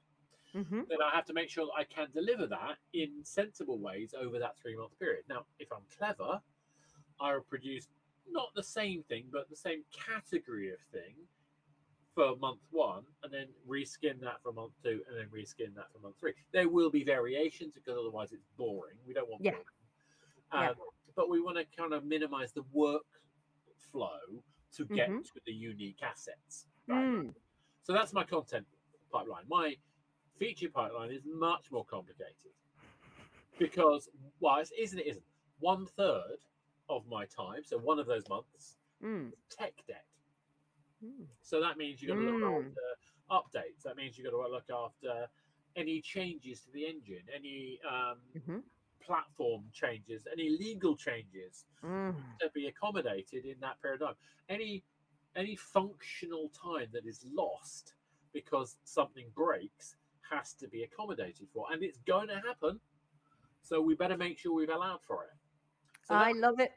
[0.54, 4.14] mhm, Then I have to make sure that I can deliver that in sensible ways
[4.14, 5.28] over that three month period.
[5.28, 6.42] Now, if I'm clever,
[7.20, 7.88] I will produce
[8.28, 11.28] not the same thing, but the same category of thing
[12.14, 16.00] for month one, and then reskin that for month two, and then reskin that for
[16.00, 16.34] month three.
[16.52, 18.98] There will be variations because otherwise it's boring.
[19.06, 19.52] We don't want Yeah.
[19.52, 19.66] boring.
[20.54, 20.70] Yeah.
[20.70, 20.76] Um,
[21.16, 24.44] But we want to kind of minimize the workflow
[24.78, 25.24] to get Mhm.
[25.24, 26.68] to the unique assets.
[26.88, 27.08] right?
[27.08, 27.34] mm,
[27.84, 28.68] So that's my content
[29.12, 29.48] pipeline.
[29.48, 29.78] My
[30.38, 32.54] feature pipeline is much more complicated
[33.58, 34.10] because,
[34.40, 35.26] well, it isn't it isn't
[35.60, 36.40] one third
[36.90, 37.64] of my time.
[37.64, 40.06] So one of those months mm, is tech debt.
[41.04, 41.28] mm.
[41.42, 42.66] So that means you've got to look Mm.
[42.66, 42.82] after
[43.30, 43.84] updates.
[43.84, 45.30] That means you've got to look after
[45.76, 48.64] any changes to the engine, any um, Mhm.
[49.06, 52.16] Platform changes, any legal changes Mm.
[52.40, 54.16] to be accommodated in that paradigm.
[54.50, 54.84] Any
[55.36, 57.94] any functional time that is lost
[58.32, 59.98] because something breaks
[60.30, 62.80] has to be accommodated for, and it's going to happen.
[63.62, 65.34] So we better make sure we've allowed for it.
[66.04, 66.72] So I love it.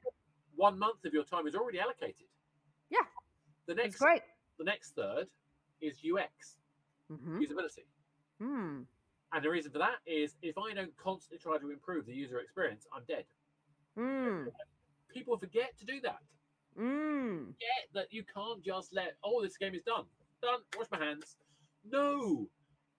[0.57, 2.27] one month of your time is already allocated.
[2.91, 3.07] Yeah.
[3.67, 4.23] The next great.
[4.59, 5.29] the next third
[5.81, 6.59] is UX
[7.09, 7.39] Mhm.
[7.41, 7.87] usability.
[8.39, 8.83] Hmm.
[9.33, 12.39] And the reason for that is if I don't constantly try to improve the user
[12.41, 13.25] experience, I'm dead.
[13.97, 14.49] Hmm.
[15.13, 16.19] People forget to do that.
[16.77, 17.47] Hmm.
[17.47, 20.05] Forget that you can't just let, oh, this game is done.
[20.41, 20.61] Done.
[20.77, 21.37] Wash my hands.
[21.91, 22.49] No.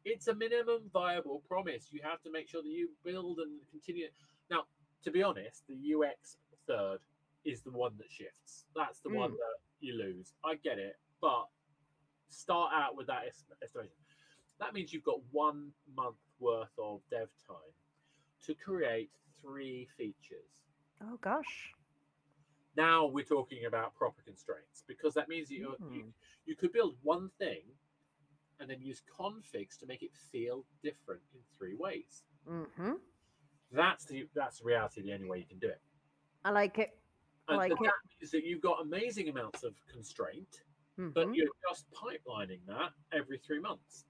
[0.06, 1.88] It's a minimum viable promise.
[1.92, 4.08] You have to make sure that you build and continue.
[4.52, 4.63] Now,
[5.04, 6.38] to be honest, the UX
[6.68, 7.00] third
[7.46, 8.65] is the one that shifts.
[8.76, 9.38] That's the one Mm.
[9.38, 10.34] that you lose.
[10.44, 11.48] I get it, but
[12.30, 13.24] start out with that
[13.63, 13.94] estimation.
[14.60, 17.74] That means you've got one month worth of dev time
[18.45, 19.10] to create
[19.41, 20.52] three features.
[21.02, 21.74] Oh gosh.
[22.76, 26.10] Now we're talking about proper constraints because that means you you, Hmm.
[26.45, 27.63] you could build one thing
[28.60, 32.24] and then use configs to make it feel different in three ways.
[32.48, 32.93] Mm-hmm.
[33.72, 35.02] That's the that's the reality.
[35.02, 35.82] The only way you can do it.
[36.43, 36.98] I like it.
[37.48, 37.91] I And like that it.
[38.19, 40.63] means that you've got amazing amounts of constraint,
[40.98, 41.36] but Mhm.
[41.36, 44.06] you're just pipelining that every three months.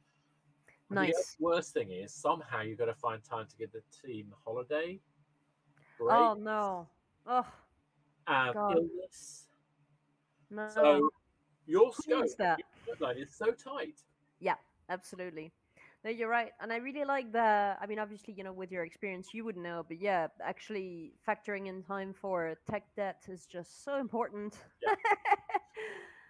[0.89, 4.33] And The worst thing is somehow you've got to find time to give the team
[4.43, 4.99] holiday,
[5.99, 6.87] break, Oh no.
[7.27, 7.45] Oh
[8.27, 8.77] um, God.
[8.77, 9.47] illness.
[10.49, 10.69] no.
[10.73, 11.09] So
[11.67, 12.59] your scope, that?
[12.87, 14.01] your is so tight.
[14.39, 14.55] Yeah,
[14.89, 15.51] absolutely.
[16.03, 16.51] No, you're right.
[16.61, 19.57] And I really like the I mean obviously, you know, with your experience you would
[19.57, 24.57] know, but yeah, actually factoring in time for tech debt is just so important.
[24.81, 24.95] Yeah.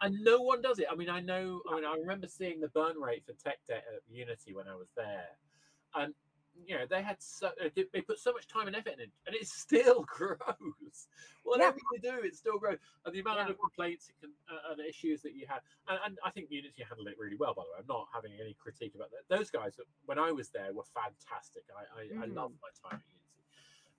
[0.01, 0.88] and no one does it.
[0.91, 1.62] I mean, I know.
[1.69, 4.75] I mean, I remember seeing the burn rate for tech debt at Unity when I
[4.75, 5.29] was there,
[5.95, 6.13] and
[6.65, 9.35] you know they had so they put so much time and effort in it, and
[9.35, 11.07] it still grows.
[11.43, 12.77] Whatever you do, it still grows.
[13.05, 13.49] And the amount Yeah.
[13.49, 17.07] of complaints and, uh, and issues that you have, and, and I think Unity handled
[17.07, 17.53] it really well.
[17.53, 19.27] By the way, I'm not having any critique about that.
[19.35, 21.63] Those guys, when I was there, were fantastic.
[21.75, 22.35] I I, I Mhm.
[22.35, 23.43] loved my time at Unity,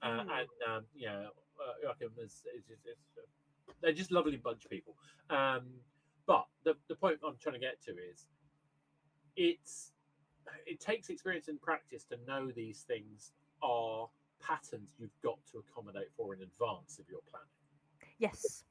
[0.03, 0.41] uh, Mhm.
[0.41, 3.23] and um, you know, uh, Joachim is, is, is, is uh,
[3.83, 4.97] they're just lovely bunch of people.
[5.29, 5.63] Um,
[6.27, 8.27] but the, the point I'm trying to get to is
[9.37, 9.93] it's
[10.67, 14.09] it takes experience and practice to know these things are
[14.41, 17.49] patterns you've got to accommodate for in advance of your planning.
[18.19, 18.65] Yes.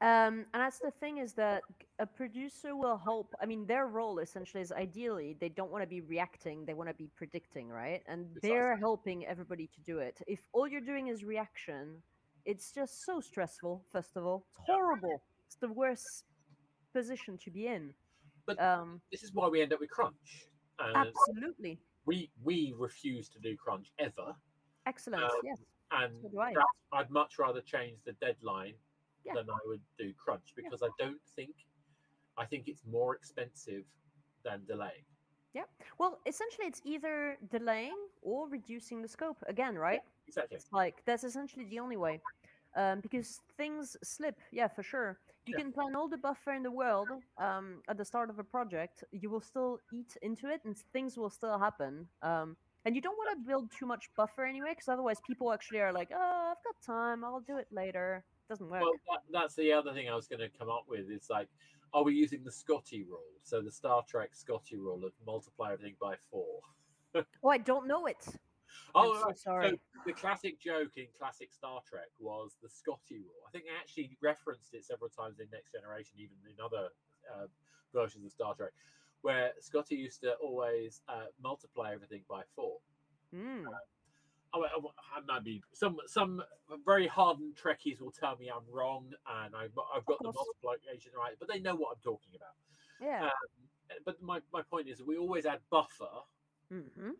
[0.00, 1.62] Um, and that's the thing is that
[1.98, 3.34] a producer will help.
[3.40, 6.88] I mean, their role essentially is ideally they don't want to be reacting; they want
[6.90, 8.02] to be predicting, right?
[8.06, 10.20] And they're helping everybody to do it.
[10.26, 12.02] If all you're doing is reaction,
[12.44, 13.84] it's just so stressful.
[13.90, 15.22] First of all, it's horrible.
[15.46, 16.24] It's the worst
[16.92, 17.94] position to be in.
[18.46, 20.48] But Um, This is why we end up with crunch.
[20.78, 24.34] And absolutely we we refuse to do crunch ever.
[24.86, 25.22] excellent.
[25.22, 25.58] Um, yes.
[25.92, 28.74] And So that's, I'd much rather change the deadline
[29.24, 29.34] Yeah.
[29.34, 31.54] than I would do crunch because I don't think
[32.36, 33.84] I think it's more expensive
[34.42, 35.04] than delaying.
[35.54, 35.66] Yeah.
[35.98, 40.02] Well, essentially, it's either delaying or reducing the scope again, right?
[40.26, 40.56] Exactly.
[40.56, 42.20] It's like that's essentially the only way.
[42.76, 45.18] Um, because things slip, yeah, for sure.
[45.46, 45.62] You Yeah.
[45.62, 47.08] can plan all the buffer in the world
[47.38, 49.04] um, at the start of a project.
[49.12, 52.08] You will still eat into it, and things will still happen.
[52.22, 55.80] Um, and you don't want to build too much buffer anyway, because otherwise people actually
[55.80, 57.24] are like, "Oh, I've got time.
[57.24, 58.82] I'll do it later." Doesn't work.
[58.82, 61.10] Well, that, that's the other thing I was going to come up with.
[61.10, 61.48] Is like,
[61.94, 63.32] are we using the Scotty rule?
[63.42, 66.60] So the Star Trek Scotty rule of multiply everything by four.
[67.14, 68.26] oh, I don't know it.
[68.94, 69.70] Oh, so sorry.
[69.70, 73.42] So the classic joke in classic Star Trek was the Scotty rule.
[73.46, 76.88] I think they actually referenced it several times in Next Generation, even in other
[77.32, 77.46] uh,
[77.92, 78.72] versions of Star Trek,
[79.22, 82.78] where Scotty used to always uh, multiply everything by four.
[83.34, 83.66] Hmm.
[84.54, 84.78] I, I,
[85.16, 86.42] I might be some some
[86.84, 89.06] very hardened Trekkies will tell me I'm wrong
[89.42, 92.54] and I've, I've got the multiplication right, but they know what I'm talking about.
[93.00, 93.24] Yeah.
[93.24, 96.08] Um, but my, my point is, we always add buffer,
[96.70, 97.10] hmm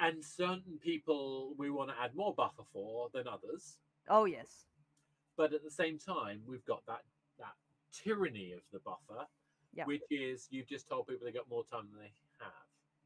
[0.00, 3.78] and certain people we want to add more buffer for than others.
[4.08, 4.66] Oh yes.
[5.36, 7.02] But at the same time, we've got that
[7.38, 7.54] that
[7.92, 9.26] tyranny of the buffer,
[9.72, 9.84] Yeah.
[9.86, 12.52] which is you've just told people they got more time than they have.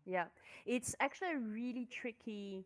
[0.05, 0.26] Yeah,
[0.66, 2.64] it's actually a really tricky,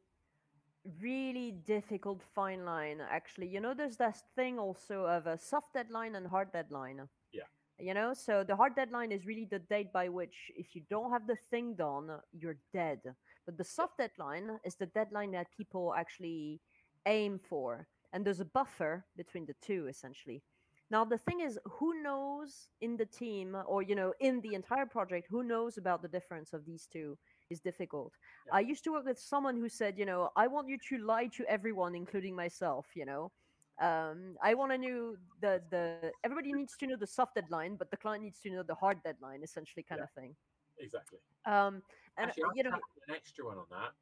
[1.01, 3.01] really difficult fine line.
[3.11, 7.09] Actually, you know, there's that thing also of a soft deadline and hard deadline.
[7.33, 7.43] Yeah.
[7.79, 11.11] You know, so the hard deadline is really the date by which, if you don't
[11.13, 13.01] have the thing done, you're dead.
[13.47, 16.61] But the soft deadline is the deadline that people actually
[17.07, 17.87] aim for.
[18.13, 20.43] And there's a buffer between the two, essentially.
[20.91, 24.87] Now, the thing is, who knows in the team or, you know, in the entire
[24.87, 27.19] project, who knows about the difference of these two
[27.51, 28.13] is difficult.
[28.47, 28.55] Yeah.
[28.57, 31.27] I used to work with someone who said, you know, I want you to lie
[31.37, 33.33] to everyone, including myself, you know.
[33.81, 37.91] Um, I want to know the, the, everybody needs to know the soft deadline, but
[37.91, 40.05] the client needs to know the hard deadline, essentially, kind Yeah.
[40.05, 40.37] of thing.
[40.79, 41.19] Exactly.
[41.45, 41.83] Um,
[42.19, 42.71] and, Actually, I'll you know,
[43.09, 43.93] an extra one on that.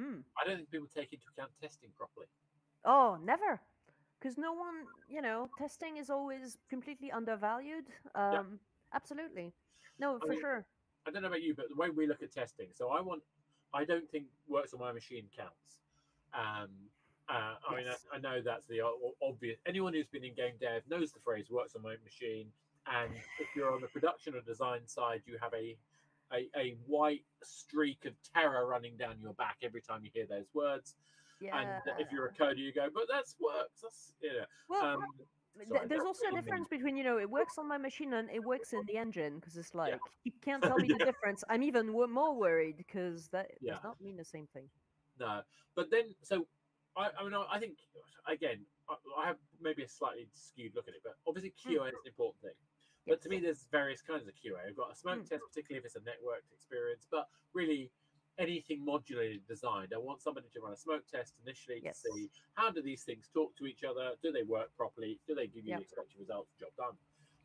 [0.00, 0.20] hmm.
[0.40, 2.26] I don't think people take into account testing properly.
[2.84, 3.60] Oh, never.
[4.18, 7.86] Because no one, you know, testing is always completely undervalued.
[8.14, 8.58] Um,
[8.92, 9.52] Absolutely.
[9.98, 10.66] No, for mean, sure.
[11.06, 13.22] I don't know about you, but the way we look at testing, so I want,
[13.72, 15.78] I don't think works on my machine counts.
[16.34, 16.68] Um,
[17.28, 18.80] uh, I mean, I, I know that's the
[19.22, 19.58] obvious.
[19.66, 22.48] Anyone who's been in game dev knows the phrase "works on my machine."
[22.86, 25.76] And if you're on the production or design side, you have a,
[26.32, 30.46] a a white streak of terror running down your back every time you hear those
[30.54, 30.94] words.
[31.40, 31.58] Yeah.
[31.58, 34.44] And if you're a coder, you go, "But that's works." That's you know.
[34.68, 35.00] well, Um,
[35.68, 36.40] sorry, there's also a mean.
[36.42, 39.38] difference between you know it works on my machine and it works in the engine
[39.38, 39.98] because it's like Yeah.
[40.24, 41.42] you can't tell me the difference.
[41.48, 43.74] I'm even more worried because that Yeah.
[43.74, 44.68] does not mean the same thing.
[45.18, 45.42] No,
[45.74, 46.46] but then so
[46.96, 47.78] I, I mean I think
[48.26, 51.94] again I, I have maybe a slightly skewed look at it, but obviously QA is
[51.94, 52.54] an important thing.
[53.06, 54.66] But to me, there's various kinds of QA.
[54.68, 55.28] I've got a smoke Mm.
[55.28, 57.90] test, particularly if it's a networked experience, but really
[58.38, 59.92] anything modulated designed.
[59.92, 62.02] I want somebody to run a smoke test initially Yes.
[62.02, 64.16] to see how do these things talk to each other?
[64.22, 65.20] Do they work properly?
[65.26, 65.78] Do they give you Yep.
[65.78, 66.54] the expected results?
[66.54, 66.98] Job done.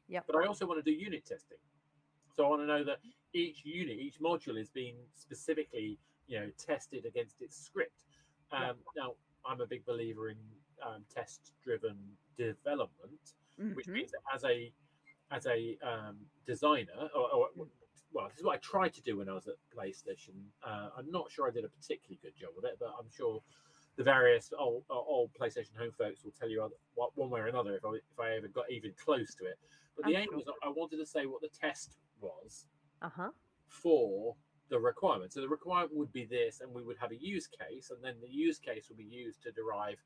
[0.08, 0.28] Yep.
[0.28, 1.58] But I also want to do unit testing.
[2.32, 3.02] So I want to know that
[3.34, 8.04] each unit, each module is being specifically, you know, tested against its script.
[8.52, 8.96] Um, Yep.
[8.96, 13.34] Now, I'm a big believer in um, test-driven development
[13.74, 13.94] which Mhm.
[13.94, 14.72] means that as a
[15.32, 17.48] as a um, designer, or, or
[18.12, 20.36] well, this is what I tried to do when I was at PlayStation.
[20.66, 23.42] Uh, I'm not sure I did a particularly good job of it, but I'm sure
[23.98, 26.76] the various old, uh, old PlayStation home folks will tell you other,
[27.16, 29.58] one way or another if I if I ever got even close to it.
[29.96, 30.38] But the I'm aim sure.
[30.38, 32.68] was I wanted to say what the test was
[33.02, 33.30] Uh huh.
[33.68, 34.36] for
[34.70, 35.34] the requirement.
[35.34, 38.16] So the requirement would be this, and we would have a use case, and then
[38.22, 39.98] the use case would be used to derive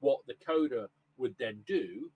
[0.00, 2.10] what the coder would then do,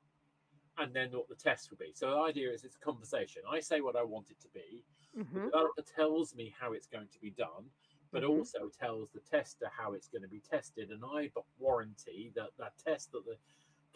[0.79, 1.93] and then what the test will be.
[1.95, 3.43] So the idea is it's a conversation.
[3.51, 4.85] I say what I want it to be.
[5.33, 7.71] The hmm developer tells me how it's going to be done,
[8.13, 8.29] but Mhm.
[8.31, 12.75] also tells the tester how it's going to be tested, and I warranty that that
[12.79, 13.37] test that the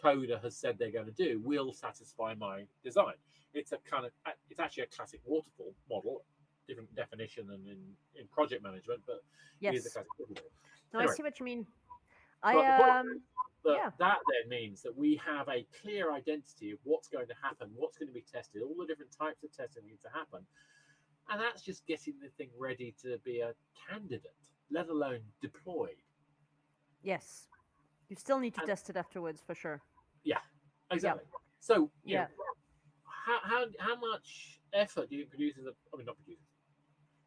[0.02, 3.14] coder has said they're going to do will satisfy my design.
[3.54, 4.12] It's a kind of
[4.48, 6.24] it's actually a classic waterfall model,
[6.66, 9.22] different definition than in, in project management, but
[9.66, 9.94] it is a Yes.
[9.94, 10.50] classic waterfall.
[10.92, 11.12] No, Anyway.
[11.12, 11.66] I see what you mean.
[12.42, 12.54] I
[13.00, 13.22] um.
[13.62, 13.90] But Yeah.
[13.98, 17.98] that then means that we have a clear identity of what's going to happen, what's
[17.98, 20.46] going to be tested, all the different types of testing need to happen.
[21.28, 23.54] And that's just getting the thing ready to be a
[23.88, 24.34] candidate,
[24.70, 26.02] let alone deployed.
[27.02, 27.48] Yes.
[28.08, 29.82] You still need to And- test it afterwards for sure.
[30.24, 30.40] Yeah,
[30.90, 31.24] exactly.
[31.60, 32.28] So, Yeah.
[32.28, 32.44] know,
[33.04, 35.66] how, how how much effort do you think producers?
[35.92, 36.42] I mean, not producers.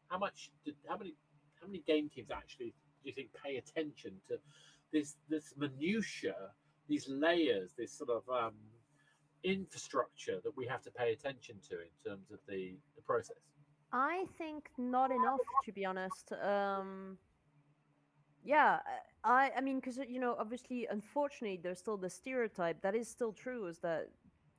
[0.08, 0.52] How much?
[0.66, 1.16] Did, how many?
[1.62, 4.42] How many game teams actually do you think pay attention to
[4.94, 6.36] this this minutia,
[6.88, 8.54] these layers, this sort of um,
[9.44, 13.38] infrastructure that we have to pay attention to in terms of the the process?
[13.92, 16.32] I think not enough, to be honest.
[16.34, 17.18] Um,
[18.44, 18.80] yeah,
[19.24, 23.34] I I mean, because you know, obviously, unfortunately, there's still the stereotype that is still
[23.34, 24.10] true is that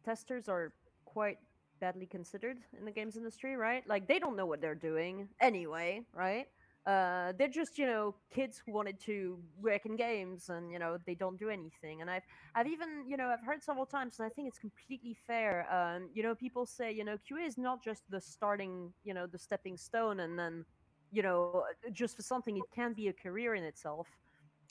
[0.04, 0.72] testers are
[1.04, 1.38] quite
[1.80, 3.86] badly considered in the games industry, right?
[3.86, 6.46] Like they don't know what they're doing anyway, right?
[6.86, 10.98] Uh, they're just you know kids who wanted to work in games and you know
[11.06, 12.00] they don't do anything.
[12.02, 15.14] And I've I've even you know I've heard several times, and I think it's completely
[15.14, 15.72] fair.
[15.72, 19.26] Um, you know, people say you know QA is not just the starting, you know,
[19.26, 20.66] the stepping stone, and then
[21.10, 24.18] you know uh, just for something it can be a career in itself.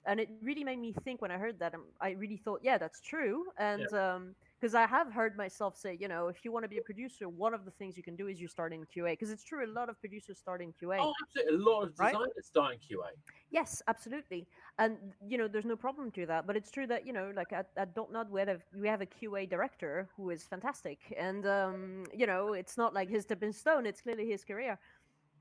[0.05, 1.73] And it really made me think when I heard that.
[1.73, 3.51] um, I really thought, yeah, that's true.
[3.57, 6.77] And um, because I have heard myself say, you know, if you want to be
[6.77, 9.11] a producer, one of the things you can do is you start in QA.
[9.11, 10.99] Because it's true, a lot of producers start in QA.
[11.01, 11.53] Oh, absolutely.
[11.53, 12.13] A lot of Right?
[12.13, 13.09] designers start in QA.
[13.51, 14.47] Yes, absolutely.
[14.79, 14.95] And
[15.27, 16.47] you know, there's no problem to that.
[16.47, 17.89] But it's true that you know, like at, at
[18.31, 22.77] we have we have a QA director who is fantastic, and um, you know, it's
[22.77, 24.79] not like his stepping stone; it's clearly his career.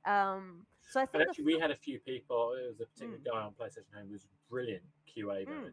[0.04, 2.54] Um, so I think actually, we had a few people.
[2.56, 3.24] There was a particular Mm.
[3.24, 5.72] guy on PlayStation Home who was brilliant QA Mm.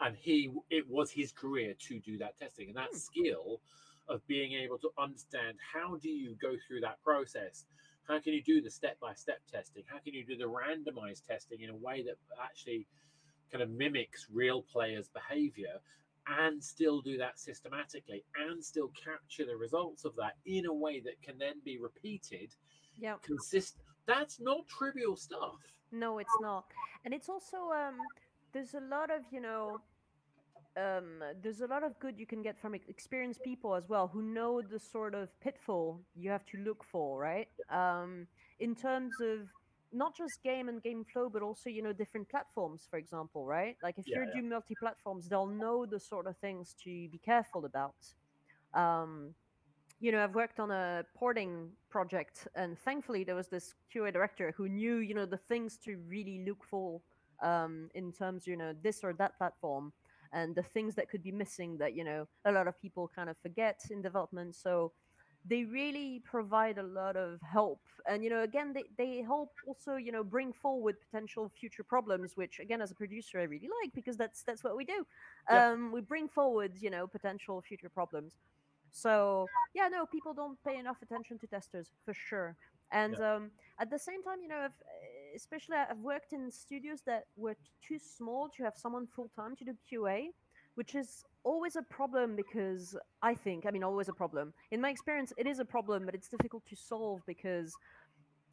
[0.00, 2.96] And he it was his career to do that testing and that Mm.
[2.96, 3.60] skill
[4.08, 7.66] of being able to understand how do you go through that process.
[8.06, 9.82] How can you do the step-by-step testing?
[9.88, 12.86] How can you do the randomized testing in a way that actually
[13.50, 15.80] kind of mimics real players' behavior
[16.28, 21.00] and still do that systematically and still capture the results of that in a way
[21.00, 22.54] that can then be repeated
[22.96, 23.16] yeah.
[23.22, 23.84] consistent.
[24.06, 25.58] That's not trivial stuff.
[25.90, 26.66] No, it's not.
[27.04, 27.98] And it's also um
[28.56, 29.82] there's a lot of, you know,
[30.78, 34.22] um there's a lot of good you can get from experienced people as well who
[34.22, 37.48] know the sort of pitfall you have to look for, right?
[37.70, 38.26] Um
[38.58, 39.48] in terms of
[39.92, 43.76] not just game and game flow but also, you know, different platforms, for example, right?
[43.82, 44.32] Like if Yeah, you're yeah.
[44.32, 48.00] doing multi-platforms, they'll know the sort of things to be careful about.
[48.72, 49.34] Um
[50.00, 54.52] you know, I've worked on a porting project, and thankfully there was this QA director
[54.56, 57.00] who knew, you know, the things to really look for
[57.42, 59.92] um, in terms, you know, this or that platform,
[60.32, 63.30] and the things that could be missing that you know a lot of people kind
[63.30, 64.54] of forget in development.
[64.54, 64.92] So
[65.48, 67.80] they really provide a lot of help.
[68.08, 72.36] And you know again they, they help also you know bring forward potential future problems
[72.36, 75.06] which again as a producer i really like because that's that's what we do.
[75.50, 75.70] Yeah.
[75.70, 78.32] um we bring forward you know potential future problems.
[78.90, 82.56] So yeah no people don't pay enough attention to testers for sure.
[82.92, 84.68] And um at the same time you know uh,
[85.36, 87.56] especially i've worked in studios that were
[87.86, 90.28] too small to have someone full-time to do qa
[90.76, 94.52] which is always a problem because I think, I mean, always a problem.
[94.70, 97.78] In my experience, it is a problem, but it's difficult to solve because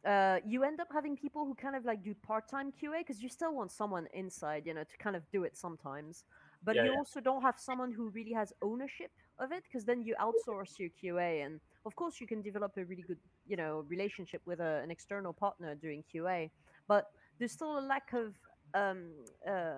[0.06, 3.28] uh, you end up having people who kind of like do part-time QA because you
[3.28, 6.24] still want someone inside, you know, to kind of do it sometimes.
[6.62, 6.98] But Yeah, you yeah.
[6.98, 10.90] also don't have someone who really has ownership of it because then you outsource your
[10.90, 14.80] QA, and of course you can develop a really good, you know, relationship with a,
[14.82, 16.50] an external partner doing QA.
[16.88, 18.34] But there's still a lack of
[18.74, 19.10] um,
[19.48, 19.74] uh,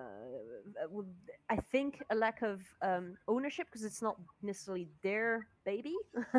[0.83, 1.07] w-
[1.49, 5.95] I think a lack of um, ownership because it's not necessarily their baby,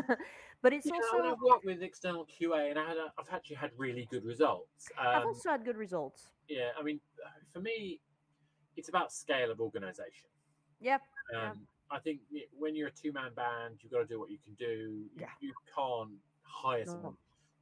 [0.61, 3.33] but it's Yeah, also when I've worked with external QA, and I had a, I've
[3.33, 4.89] actually had really good results.
[4.99, 6.33] I've Um, also had good results.
[6.49, 8.01] yeah, I mean, uh, for me,
[8.77, 10.29] it's about scale of organisation.
[10.81, 11.03] Yep.
[11.35, 11.53] Um, Yeah.
[11.91, 12.21] I think
[12.59, 15.07] when you're a two man band, you've got to do what you can do.
[15.15, 15.29] You, Yeah.
[15.41, 16.11] you can't
[16.43, 17.17] hire No, someone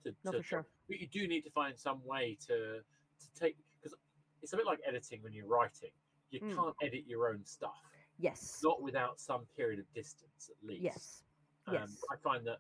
[0.04, 0.66] to, to for sure.
[0.88, 2.80] but you do need to find some way to
[3.18, 3.96] to take because
[4.42, 5.90] it's a bit like editing when you're writing.
[6.30, 6.54] You Mm.
[6.54, 7.80] can't edit your own stuff,
[8.18, 8.60] Yes.
[8.62, 10.82] not without some period of distance at least.
[10.82, 11.22] Yes.
[11.68, 12.04] Um, Yes.
[12.10, 12.58] I find that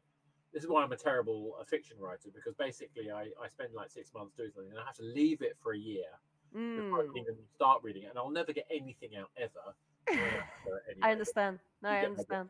[0.52, 3.90] this is why I'm a terrible uh, fiction writer because basically I, I spend like
[3.90, 6.04] six months doing something and I have to leave it for a year
[6.76, 9.74] before I Mm, can even start reading it, and I'll never get anything out ever.
[10.08, 10.40] anyway.
[11.02, 11.58] I understand.
[11.82, 12.28] No, You I get my drift.
[12.28, 12.48] understand.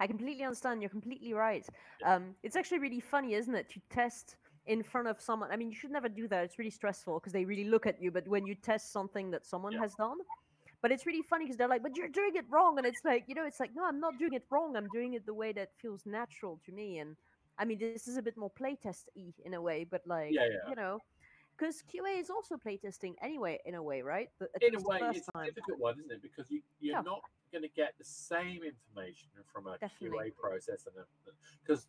[0.00, 0.80] I completely understand.
[0.82, 1.66] You're completely right.
[2.04, 4.36] Um, it's actually really funny, isn't it, to test
[4.66, 5.50] in front of someone?
[5.50, 6.44] I mean, you should never do that.
[6.44, 8.10] It's really stressful because they really look at you.
[8.10, 9.80] But when you test something that someone Yeah.
[9.80, 10.18] has done,
[10.82, 13.24] but it's really funny because they're like, "But you're doing it wrong," and it's like,
[13.28, 14.76] you know, it's like, no, I'm not doing it wrong.
[14.76, 16.98] I'm doing it the way that feels natural to me.
[16.98, 17.16] And
[17.58, 20.46] I mean, this is a bit more playtest y in a way, but like, Yeah,
[20.46, 20.70] yeah.
[20.70, 21.00] you know.
[21.56, 24.30] Because QA is also playtesting anyway, in a way, right?
[24.40, 26.20] The- in a way, it's a difficult one, isn't it?
[26.22, 30.30] Because you, you're not going to get the same information from a Definitely.
[30.30, 30.96] QA process, and
[31.62, 31.88] because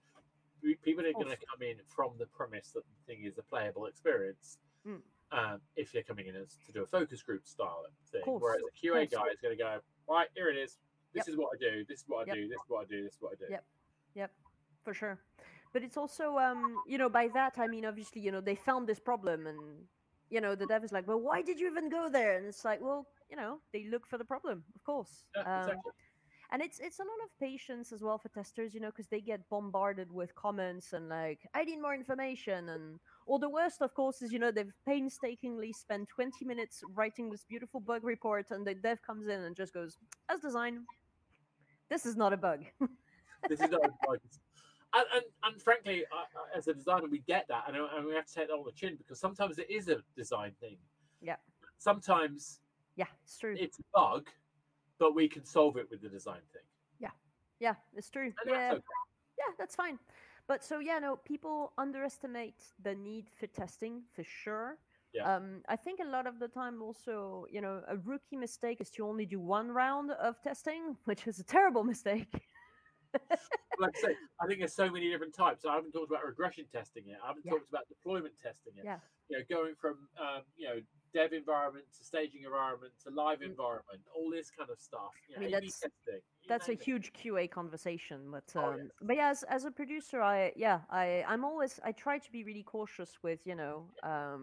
[0.84, 3.86] people are going to come in from the premise that the thing is a playable
[3.86, 4.58] experience.
[4.88, 5.02] Mm.
[5.32, 8.86] Um, if you're coming in as to do a focus group style thing, whereas a
[8.86, 10.78] QA guy is going to go, right, here it is.
[11.14, 11.30] This Yep.
[11.30, 11.86] is what I do.
[11.86, 12.36] This is what I Yep.
[12.36, 12.48] do.
[12.48, 13.04] This is what I do.
[13.04, 13.46] This is what I do.
[13.50, 13.66] Yep.
[14.16, 14.32] Yep,
[14.84, 15.20] for sure.
[15.74, 18.88] But it's also, um, you know, by that I mean, obviously, you know, they found
[18.88, 19.88] this problem, and
[20.30, 22.38] you know, the dev is like, well, why did you even go there?
[22.38, 25.26] And it's like, well, you know, they look for the problem, of course.
[25.36, 25.92] Yeah, Um, exactly.
[26.56, 29.20] And it's it's a lot of patience as well for testers, you know, because they
[29.20, 33.94] get bombarded with comments and like, I need more information, and or the worst, of
[33.94, 38.66] course, is you know they've painstakingly spent 20 minutes writing this beautiful bug report, and
[38.66, 39.98] the dev comes in and just goes,
[40.30, 40.86] as design,
[41.90, 42.64] this is not a bug.
[43.50, 44.22] this is not like
[44.94, 48.28] and, and, and frankly I- as a designer we get that and, and we have
[48.28, 50.78] to take that on the chin because sometimes it is a design thing
[51.22, 51.36] Yeah.
[51.80, 52.62] sometimes
[52.96, 53.56] yeah, it's true.
[53.60, 54.30] it's a bug
[55.00, 56.62] but we can solve it with the design thing
[57.00, 57.12] Yeah,
[57.60, 58.26] yeah, it's true.
[58.26, 58.84] and yeah, that's okay.
[59.38, 60.00] yeah, that's fine.
[60.48, 64.78] But so yeah, no, people underestimate the need for testing for sure.
[65.14, 65.36] Yeah.
[65.36, 68.90] Um, I think a lot of the time also, you know, a rookie mistake is
[68.92, 72.32] to only do one round of testing, which is a terrible mistake.
[73.80, 76.66] like I say I think there's so many different types I haven't talked about regression
[76.72, 77.54] testing yet I haven't Yeah.
[77.54, 79.00] talked about deployment testing yet Yeah.
[79.30, 80.80] you know going from um, you know
[81.16, 83.52] dev environment to staging environment to live Mm.
[83.54, 86.84] environment all this kind of stuff you I mean, that's- testing That's a it.
[86.90, 88.88] huge QA conversation, but um, Oh, yes.
[89.08, 92.42] but yeah, as, as a producer, I yeah, I I'm always I try to be
[92.50, 94.42] really cautious with you know um,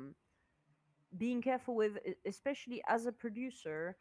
[1.25, 1.95] being careful with
[2.35, 3.97] especially as a producer,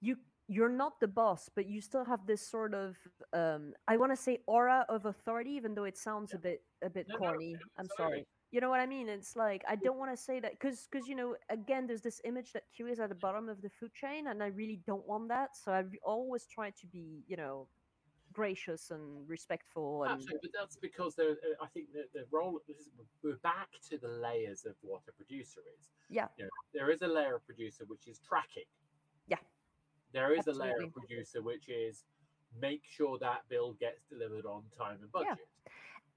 [0.00, 0.16] you
[0.48, 2.90] you're not the boss, but you still have this sort of
[3.32, 6.90] um, I want to say aura of authority, even though it sounds a bit a
[6.96, 7.54] bit No, no, corny.
[7.78, 8.04] I'm absolutely.
[8.16, 8.26] sorry.
[8.52, 9.08] You know what I mean?
[9.08, 12.20] It's like I don't want to say that because because you know again, there's this
[12.24, 15.06] image that Q is at the bottom of the food chain, and I really don't
[15.08, 15.56] want that.
[15.56, 17.66] So I always try to be you know
[18.32, 21.32] gracious and respectful and Absolutely, but that's because there.
[21.32, 22.90] uh, I think that the role is,
[23.22, 25.90] we're back to the layers of what a producer is.
[26.08, 26.28] Yeah.
[26.38, 28.64] You know, there is a layer of producer which is tracking.
[29.28, 29.36] Yeah.
[30.12, 32.04] There is a layer of producer which is
[32.60, 35.28] make sure that bill gets delivered on time and budget.
[35.38, 35.51] Yeah.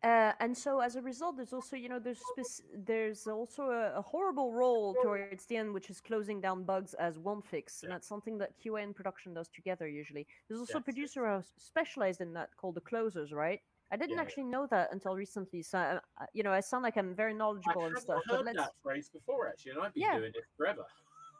[0.05, 3.97] Uh, and so as a result, there's also you know there's spec- there's also a,
[3.97, 7.91] a horrible role towards the end, which is closing down bugs as one fix, and
[7.91, 10.27] that's something that QA and production does together usually.
[10.47, 13.59] There's also a producer who's specialized in that called the closers, right?
[13.91, 14.21] I didn't Yeah.
[14.21, 17.33] actually know that until recently, so uh, uh, you know I sound like I'm very
[17.33, 18.21] I knowledgeable and stuff.
[18.27, 20.17] But heard let's that phrase before actually, and I've been Yeah.
[20.19, 20.85] doing it forever.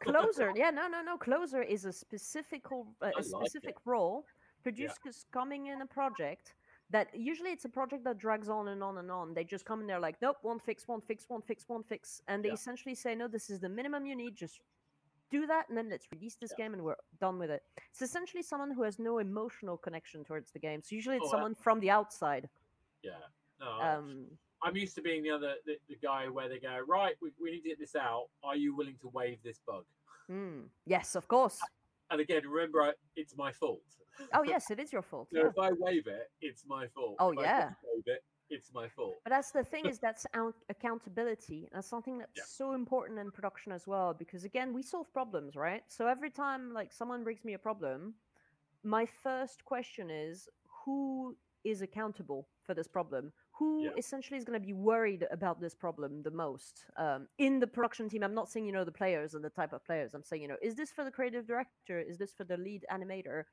[0.01, 3.25] closer yeah no no no closer is a specific uh, I a like it.
[3.25, 4.25] specific role
[4.61, 6.53] producers coming in a project
[6.95, 9.33] that usually it's a project that drags on and on and on.
[9.33, 12.21] They just come in there like, nope, one fix, one fix, one fix, one fix,
[12.29, 12.53] and they Yeah.
[12.53, 14.33] essentially say, no, this is the minimum you need.
[14.35, 14.61] Just
[15.29, 17.63] do that, and then let's release this game, and we're done with it.
[17.91, 20.81] It's essentially someone who has no emotional connection towards the game.
[20.81, 22.47] So usually it's Oh, someone from the outside.
[23.03, 23.19] Yeah.
[23.59, 26.79] No, I- Um, I'm used to being the other the, the guy where they go,
[26.87, 28.29] right, we, we need to get this out.
[28.41, 29.85] Are you willing to waive this bug?
[30.27, 31.59] hmm, yes, of course.
[32.11, 33.81] And again, remember, I- it's my fault.
[34.33, 35.29] Oh yes, it is your fault.
[35.33, 35.47] So Yeah.
[35.49, 37.15] if I waive it, it's my fault.
[37.19, 37.73] Oh, If yeah.
[37.83, 39.15] waive it, it's my fault.
[39.23, 40.25] But that's the thing is that's
[40.69, 41.67] accountability.
[41.71, 42.43] That's something that's Yeah.
[42.45, 44.13] so important in production as well.
[44.13, 45.83] Because again, we solve problems, right?
[45.87, 48.15] So every time like someone brings me a problem,
[48.83, 50.47] my first question is
[50.85, 53.33] who is accountable for this problem?
[53.59, 53.97] Who Yeah.
[53.97, 58.09] essentially is going to be worried about this problem the most um, in the production
[58.09, 58.23] team?
[58.23, 60.13] I'm not saying you know the players and the type of players.
[60.13, 61.99] I'm saying you know is this for the creative director?
[61.99, 63.43] Is this for the lead animator?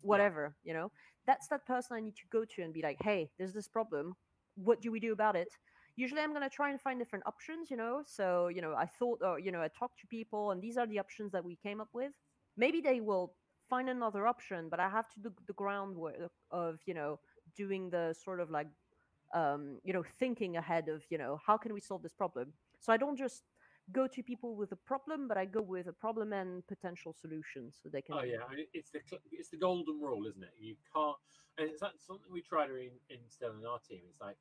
[0.00, 0.90] Whatever you know,
[1.26, 4.16] that's that person I need to go to and be like, hey, there's this problem
[4.56, 5.48] what do we do about it
[5.96, 8.84] usually i'm going to try and find different options you know so you know i
[8.84, 11.56] thought or you know i talked to people and these are the options that we
[11.56, 12.12] came up with
[12.56, 13.34] maybe they will
[13.68, 17.18] find another option but i have to do the groundwork of you know
[17.56, 18.66] doing the sort of like
[19.32, 22.92] um you know thinking ahead of you know how can we solve this problem so
[22.92, 23.42] i don't just
[23.92, 27.78] go to people with a problem but i go with a problem and potential solutions
[27.82, 30.54] so they can Oh yeah, I mean, it's the it's the golden rule, isn't it?
[30.60, 31.16] You can't,
[31.58, 34.02] and it's like something we try to in, instill in our team.
[34.08, 34.36] It's like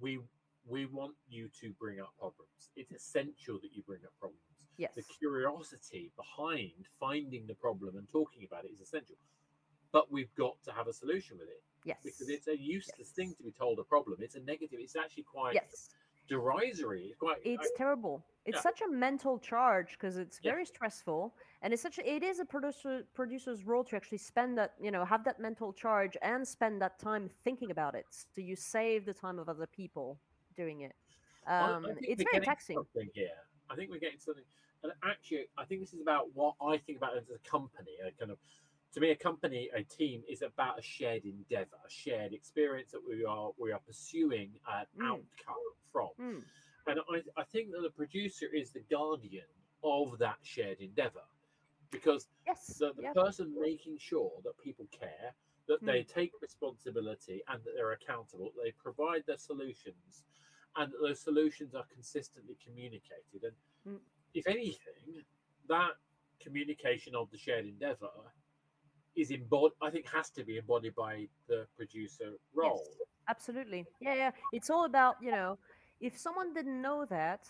[0.00, 0.20] we
[0.68, 2.70] we want you to bring up problems.
[2.76, 4.66] It's essential that you bring up problems.
[4.76, 9.16] yes The curiosity behind finding the problem and talking about it is essential.
[9.92, 13.34] But we've got to have a solution with it yes because it's a useless thing
[13.34, 14.18] to be told a problem.
[14.20, 14.78] It's a negative.
[14.80, 15.90] It's actually quite yes
[16.28, 17.06] derisory.
[17.06, 17.38] It's quite.
[17.38, 18.62] I- it's terrible it's yeah.
[18.62, 20.52] such a mental charge because it's Yeah.
[20.52, 24.56] very stressful and it's such a, it is a producer producer's role to actually spend
[24.56, 28.40] that you know have that mental charge and spend that time thinking about it so
[28.40, 30.18] you save the time of other people
[30.56, 30.94] doing it
[31.46, 32.78] I- I um it's very taxing
[33.12, 33.28] here.
[33.68, 34.44] I think we're getting something,
[34.82, 37.92] and actually, I think this is about what I think about as a company.
[38.04, 38.38] A kind of,
[38.92, 43.00] to me, a company, a team is about a shared endeavor, a shared experience that
[43.06, 45.06] we are we are pursuing an Mm.
[45.06, 46.08] outcome from.
[46.18, 46.38] Hmm,
[46.86, 49.44] And I, I think that the producer is the guardian
[49.84, 51.26] of that shared endeavor,
[51.90, 53.12] because yes the, the yeah.
[53.12, 55.34] person making sure that people care,
[55.68, 55.86] that Mm.
[55.86, 60.24] they take responsibility, and that they're accountable, they provide their solutions,
[60.76, 63.44] and that those solutions are consistently communicated.
[63.44, 63.54] And
[63.86, 64.00] Mm.
[64.34, 65.22] if anything,
[65.68, 65.92] that
[66.40, 68.10] communication of the shared endeavor
[69.16, 72.84] is embodied, I think, has to be embodied by the producer role.
[72.86, 73.86] Yes, absolutely.
[74.00, 74.30] Yeah, yeah.
[74.52, 75.58] It's all about, you know,
[76.00, 77.48] if someone didn't know that,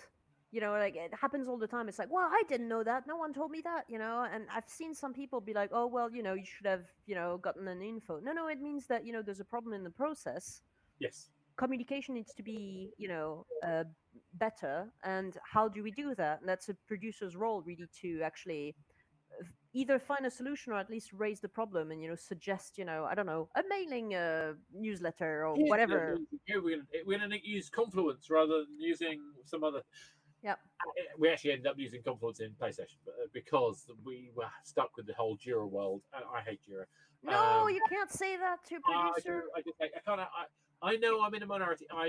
[0.53, 1.89] you know, like it happens all the time.
[1.89, 3.07] It's like, well, I didn't know that.
[3.07, 4.27] No one told me that, you know.
[4.33, 7.15] And I've seen some people be like, oh, well, you know, you should have, you
[7.15, 8.19] know, gotten an info.
[8.21, 10.63] No, no, it means that, you know, there's a problem in the process.
[10.99, 11.29] Yes.
[11.57, 13.85] Communication needs to be, you know, uh,
[14.35, 14.91] better.
[15.05, 16.41] And how do we do that?
[16.41, 18.75] And that's a producer's role, really, to actually
[19.73, 22.85] either find a solution or at least raise the problem and you know suggest you
[22.85, 26.19] know i don't know a mailing uh, newsletter or Yeah, whatever
[26.49, 29.83] Yeah, we're we're gonna use Confluence rather than using some other.
[30.43, 30.59] Yep.
[30.81, 35.07] Uh, We actually ended up using Confluence in PlayStation uh, because we were stuck with
[35.07, 36.01] the whole Jira world.
[36.15, 36.85] and I hate Jira.
[37.23, 39.43] No, Um, you can't say that to a I, I producer.
[39.43, 39.51] do.
[39.57, 39.77] I just.
[39.83, 40.21] I, I can't.
[40.21, 40.45] I,
[40.91, 41.87] I know I'm in a minority.
[41.93, 42.07] I.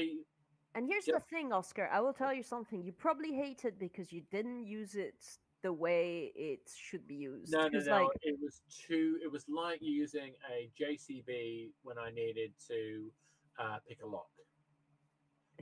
[0.75, 1.15] And here's Yeah.
[1.15, 1.89] the thing, Oscar.
[1.91, 2.81] I will tell you something.
[2.87, 5.21] You probably hate it because you didn't use it
[5.61, 7.51] the way it should be used.
[7.51, 7.91] No, no, no.
[8.03, 9.17] Like, It was too.
[9.23, 13.11] It was like using a JCB when I needed to
[13.59, 14.29] uh, pick a lock.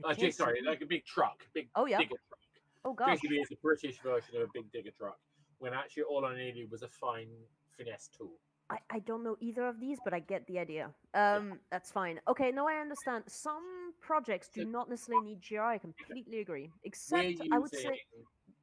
[0.04, 1.98] a Uh, J- sorry, like a big truck, big Oh yeah.
[1.98, 2.40] digger truck.
[2.84, 3.18] Oh gosh.
[3.18, 5.18] JCB is the British version of a big digger truck.
[5.58, 7.28] When actually all I needed was a fine
[7.76, 8.32] finesse tool.
[8.70, 10.90] I, I don't know either of these, but I get the idea.
[11.12, 12.20] Um, that's fine.
[12.28, 13.24] Okay, no, I understand.
[13.26, 15.66] Some projects do So- not necessarily need Jira.
[15.66, 16.70] I completely agree.
[16.84, 18.00] Except I would say,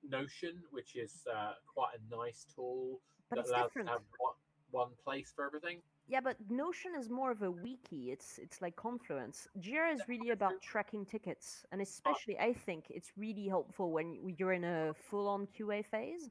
[0.10, 3.00] Notion, which is uh, quite a nice tool
[3.30, 3.88] but that it's allows different.
[3.88, 4.34] to have one,
[4.72, 5.80] one place for everything.
[6.08, 8.12] Yeah, but Notion is more of a wiki.
[8.12, 9.48] It's it's like Confluence.
[9.60, 14.54] Jira is really about tracking tickets, and especially I think it's really helpful when you're
[14.54, 16.30] in a full-on QA phase,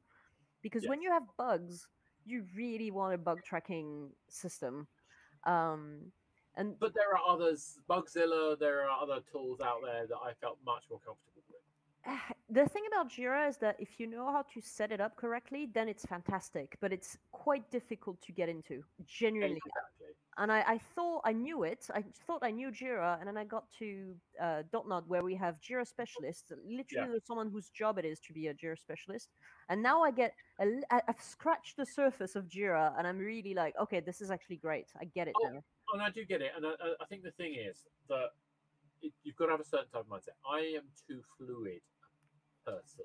[0.62, 1.88] because when you have bugs,
[2.24, 4.86] you really want a bug tracking system.
[5.44, 6.10] Um,
[6.56, 8.58] and But there are others, Bugzilla.
[8.58, 12.35] There are other tools out there that I felt much more comfortable with.
[12.48, 15.68] The thing about Jira is that if you know how to set it up correctly,
[15.74, 16.76] then it's fantastic.
[16.80, 18.84] But it's quite difficult to get into.
[19.04, 20.14] Genuinely, Exactly.
[20.38, 21.88] and I, I thought I knew it.
[21.92, 25.60] I thought I knew Jira, and then I got to uh, Dotnod where we have
[25.60, 26.52] Jira specialists.
[26.64, 29.28] Literally, there's someone whose job it is to be a Jira specialist.
[29.68, 33.74] And now I get, a, I've scratched the surface of Jira, and I'm really like,
[33.82, 34.86] okay, this is actually great.
[35.00, 35.62] I get it Oh, now.
[35.94, 36.52] and I do get it.
[36.56, 36.70] And I,
[37.00, 38.28] I- think the thing is that
[39.02, 40.36] it, you've got to have a certain type of mindset.
[40.48, 41.80] I am too fluid
[42.66, 43.04] person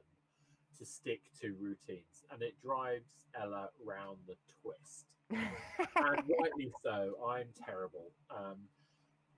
[0.78, 5.06] to stick to routines, and it drives Ella round the twist.
[5.30, 7.14] and rightly so.
[7.26, 8.12] I'm terrible.
[8.30, 8.58] Um,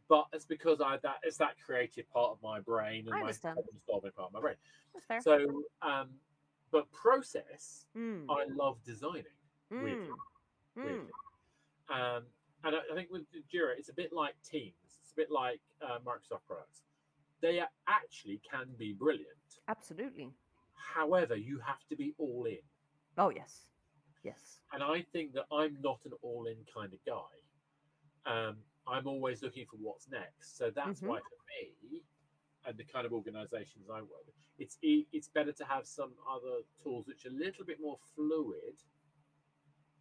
[0.10, 3.22] but it's because I that it's that creative part of my brain and I my
[3.22, 3.56] understand.
[3.56, 5.22] problem solving part of my brain.
[5.22, 6.10] So, um,
[6.72, 9.24] but process, Mm, I love designing.
[9.70, 10.10] weirdly, mm,
[10.78, 10.84] mm.
[10.84, 11.12] weirdly.
[11.90, 12.24] Um,
[12.64, 15.00] and I, I think with Jira, it's a bit like Teams.
[15.02, 16.82] It's a bit like uh, Microsoft products.
[17.44, 19.60] They are- actually can be brilliant.
[19.68, 20.34] Absolutely.
[20.76, 22.62] However, you have to be all in.
[23.18, 23.68] Oh, yes.
[24.24, 24.62] Yes.
[24.72, 27.34] And I think that I'm not an all in kind of guy.
[28.26, 30.56] Um, I'm always looking for what's next.
[30.56, 31.08] So that's Mhm.
[31.10, 32.06] why for me
[32.64, 36.64] and the kind of organizations I work with, it's it's better to have some other
[36.82, 38.82] tools which are a little bit more fluid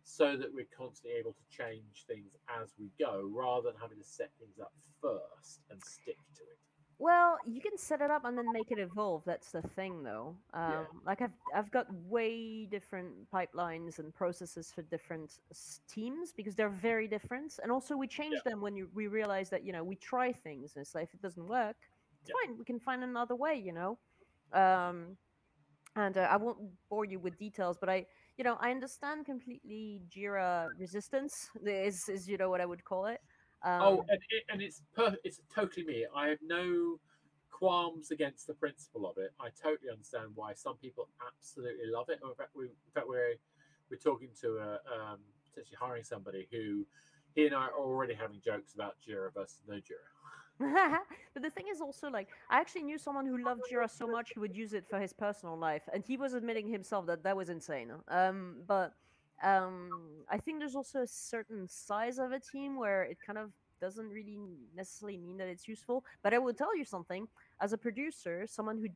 [0.05, 4.05] so that we're constantly able to change things as we go rather than having to
[4.05, 6.59] set things up first and stick to it.
[6.99, 9.25] Well, you can set it up and then make it evolve.
[9.25, 10.37] That's the thing, though.
[10.55, 10.87] Um, Yeah.
[11.05, 15.39] Like I've I've got way different pipelines and processes for different
[15.89, 17.59] teams because they're very different.
[17.63, 20.75] And also, we change them when you, we realize that you know we try things
[20.77, 21.77] and it's like if it doesn't work,
[22.21, 22.35] it's Yeah.
[22.47, 22.57] fine.
[22.57, 23.99] We can find another way, you know.
[24.53, 25.17] Um,
[25.97, 30.03] and uh, I won't bore you with details, but I you know I understand completely
[30.09, 33.21] Jira resistance is is you know what I would call it.
[33.65, 36.07] Um, oh, and, it, and it's per- it's totally me.
[36.15, 36.99] I have no
[37.51, 39.33] qualms against the principle of it.
[39.41, 42.19] I totally understand why some people absolutely love it.
[42.23, 43.35] In fact, we, in fact we're
[43.91, 46.85] we're talking to a um, potentially hiring somebody who
[47.35, 50.11] he and I are already having jokes about Jira versus no Jira.
[51.35, 54.31] but the thing is also like I actually knew someone who loved Jira so much
[54.35, 57.37] he would use it for his personal life, and he was admitting himself that that
[57.37, 57.93] was insane.
[58.09, 58.95] Um, but
[59.43, 63.51] um, I think there's also a certain size of a team where it kind of
[63.81, 64.39] doesn't really
[64.75, 66.05] necessarily mean that it's useful.
[66.23, 67.27] But I will tell you something:
[67.61, 68.89] as a producer, someone who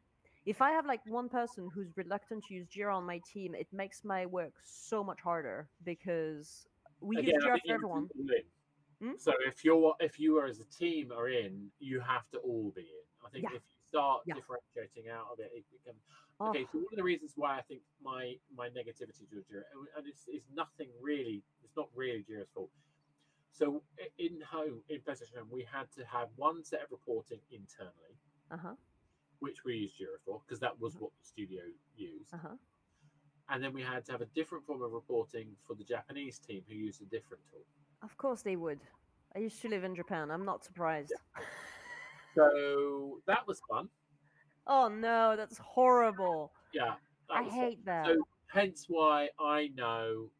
[0.47, 3.66] if I have like one person who's reluctant to use Jira on my team, it
[3.72, 6.66] makes my work so much harder because
[7.01, 8.03] we Again, use Jira for everyone.
[8.03, 9.09] have to be all in.
[9.09, 9.16] Hmm?
[9.18, 12.72] So if you're if you are as a team are in, you have to all
[12.74, 13.26] be in.
[13.26, 13.57] I think Yeah.
[13.57, 14.34] if you start Yeah.
[14.34, 16.01] differentiating out of it, it becomes
[16.39, 19.62] Oh, Okay, so one of the reasons why I think my my negativity to Jira,
[19.97, 22.70] and- it's, it's nothing really, it's not really Jira's fault.
[23.53, 23.82] So
[24.18, 28.14] in home, in PlayStation Home, we had to have one set of reporting internally,
[28.51, 28.74] uh-huh,
[29.39, 31.62] which we used Jira for, because that was what the studio
[31.97, 32.34] used.
[32.34, 32.57] uh-huh.
[33.49, 36.62] And then we had to have a different form of reporting for the Japanese team
[36.68, 37.64] who used a different tool.
[38.03, 38.80] Of course they would.
[39.34, 40.30] I used to live in Japan.
[40.30, 41.12] I'm not surprised.
[42.34, 43.89] So that was fun.
[44.67, 46.53] Oh no, that's horrible.
[46.73, 46.95] Yeah.
[47.29, 48.07] that I hate that.
[48.07, 50.31] So hence why I know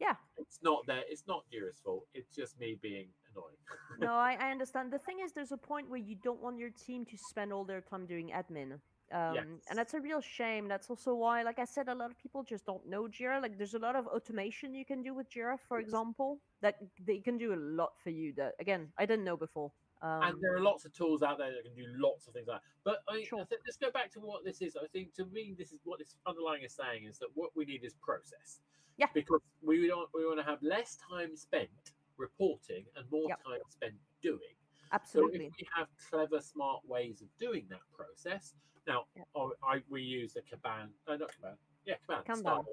[0.00, 0.14] Yeah.
[0.36, 1.02] it's not there.
[1.08, 2.06] It's not Jira's fault.
[2.14, 3.56] It's just me being annoying.
[4.00, 4.92] no, I, I understand.
[4.92, 7.64] The thing is, there's a point where you don't want your team to spend all
[7.64, 8.72] their time doing admin.
[9.12, 9.44] Um, Yes.
[9.70, 10.66] And that's a real shame.
[10.66, 13.40] That's also why, like I said, a lot of people just don't know Jira.
[13.40, 15.86] Like, there's a lot of automation you can do with Jira, for Yes.
[15.86, 16.76] example, that
[17.06, 18.32] they can do a lot for you.
[18.36, 19.70] That again, I didn't know before.
[20.02, 22.48] Um, and there are lots of tools out there that can do lots of things
[22.48, 22.66] like that.
[22.84, 23.40] But I, Sure.
[23.40, 24.76] I think let's go back to what this is.
[24.76, 27.64] I think to me, this is what this underlying is saying is that what we
[27.64, 28.60] need is process.
[28.98, 29.06] Yeah.
[29.14, 31.70] Because we don't we want to have less time spent
[32.18, 33.44] reporting and more Yep.
[33.44, 34.54] time spent doing.
[34.92, 35.38] Absolutely.
[35.38, 38.54] So if we have clever, smart ways of doing that process,
[38.86, 39.28] now Yep.
[39.36, 42.64] I, I we use a Kanban, uh, not Kanban, yeah, Kanban, Kanban.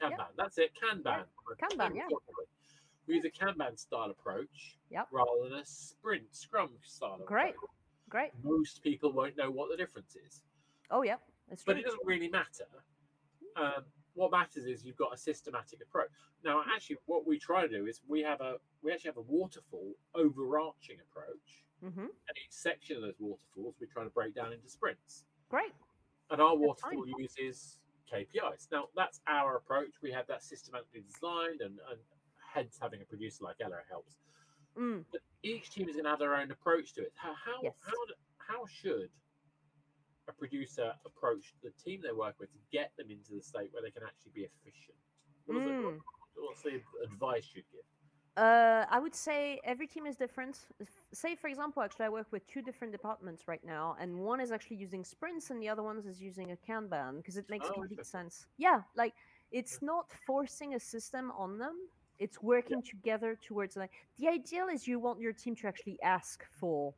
[0.00, 0.26] Kanban.
[0.36, 1.24] That's it, Kanban.
[1.60, 2.08] Kanban, yeah.
[3.06, 5.08] We use a Kanban style approach Yep.
[5.10, 7.54] rather than a sprint Scrum style Great.
[7.54, 7.70] approach.
[8.08, 8.32] Great.
[8.42, 10.42] Most people won't know what the difference is,
[10.90, 11.16] Oh yeah,
[11.48, 11.74] that's true.
[11.74, 12.66] but it doesn't really matter.
[13.56, 13.84] Um,
[14.14, 16.10] what matters is you've got a systematic approach.
[16.44, 19.22] Now, actually, what we try to do is we have a we actually have a
[19.22, 24.52] waterfall overarching approach, hmm and each section of those waterfalls we try to break down
[24.52, 25.24] into sprints.
[25.48, 25.72] Great.
[26.30, 26.98] And our That's fine.
[26.98, 27.78] waterfall uses
[28.12, 28.68] KPIs.
[28.70, 29.94] Now, that's our approach.
[30.02, 31.98] We have that systematically designed, and, and
[32.52, 34.16] hence having a producer like Ella helps.
[34.76, 35.04] Mm.
[35.10, 37.12] But each team is going to have their own approach to it.
[37.14, 37.74] How how Yes.
[37.80, 37.92] how,
[38.38, 39.10] how should
[40.28, 43.82] a producer approach the team they work with to get them into the state where
[43.82, 44.96] they can actually be efficient?
[45.46, 45.82] What it, Mm.
[45.82, 46.00] what-
[46.36, 47.84] what's the advice you'd give?
[48.34, 50.66] Uh, I would say every team is different.
[51.12, 54.50] Say, for example, actually, I work with two different departments right now, and one is
[54.50, 57.74] actually using sprints, and the other one is using a Kanban because it makes Oh,
[57.74, 58.46] complete sense.
[58.56, 59.14] Yeah, like
[59.50, 61.76] it's not forcing a system on them.
[62.22, 66.44] It's working together towards like the ideal is you want your team to actually ask
[66.60, 66.94] for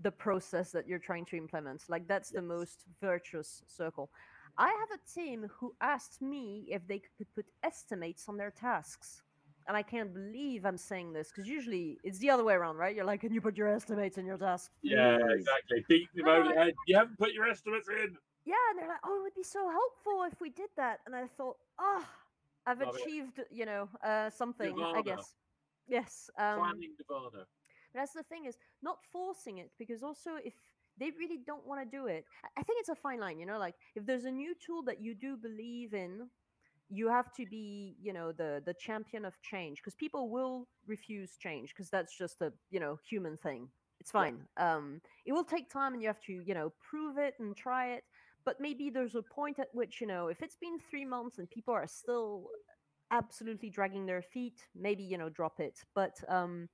[0.00, 1.80] the process that you're trying to implement.
[1.88, 4.10] Like that's the most virtuous circle.
[4.56, 9.22] I have a team who asked me if they could put estimates on their tasks.
[9.68, 12.96] And I can't believe I'm saying this because usually it's the other way around, right?
[12.96, 14.70] You're like, can you put your estimates in your tasks?
[14.82, 15.84] Yeah, please?" exactly.
[15.88, 16.74] Beat them No, over I- head.
[16.88, 18.16] You haven't put your estimates in.
[18.44, 20.98] Yeah, and they're like, oh, it would be so helpful if we did that.
[21.06, 22.04] And I thought, oh,
[22.66, 23.00] I've Love it.
[23.00, 25.34] achieved, you know, uh, something, I guess.
[25.86, 26.30] Yes.
[26.38, 27.46] Um, Planning Nirvana.
[27.92, 30.54] But that's the thing is not forcing it because also if
[30.98, 32.24] they really don't want to do it,
[32.56, 33.38] I- think it's a fine line.
[33.38, 36.30] You know, like if there's a new tool that you do believe in,
[36.88, 41.36] you have to be, you know, the the champion of change because people will refuse
[41.36, 43.70] change because that's just a you know human thing.
[44.00, 44.30] It's Yeah.
[44.30, 44.48] fine.
[44.56, 47.92] Um, it will take time and you have to you know prove it and try
[47.94, 48.04] it.
[48.44, 51.48] But maybe there's a point at which you know if it's been three months and
[51.50, 52.48] people are still
[53.10, 55.78] absolutely dragging their feet, maybe you know drop it.
[55.94, 56.68] But um,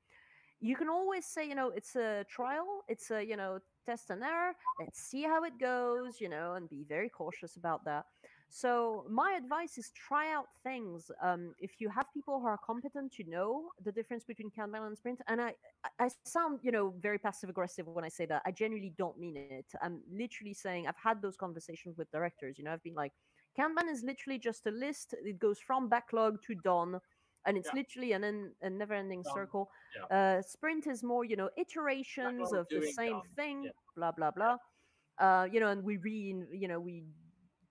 [0.60, 4.22] you can always say, you know, it's a trial, it's a, you know, test and
[4.22, 4.52] error.
[4.80, 8.04] Let's see how it goes, you know, and be very cautious about that.
[8.50, 11.10] So my advice is try out things.
[11.22, 14.96] Um, if you have people who are competent to know the difference between Kanban and
[14.96, 18.42] Sprint, and I, I I sound, you know, very passive aggressive when I say that.
[18.46, 19.66] I genuinely don't mean it.
[19.82, 22.56] I'm literally saying I've had those conversations with directors.
[22.58, 23.12] You know, I've been like,
[23.58, 25.14] Kanban is literally just a list.
[25.24, 26.98] It goes from backlog to done,
[27.44, 27.80] and it's Yeah.
[27.80, 29.34] literally an, en- a never-ending Done.
[29.34, 29.70] circle.
[30.10, 30.16] Yeah.
[30.38, 33.22] Uh, sprint is more, you know, iterations of the same done.
[33.36, 33.64] thing.
[33.64, 33.70] Yeah.
[33.94, 34.56] Blah blah blah.
[35.18, 37.04] Uh, you know, and we re, you know, we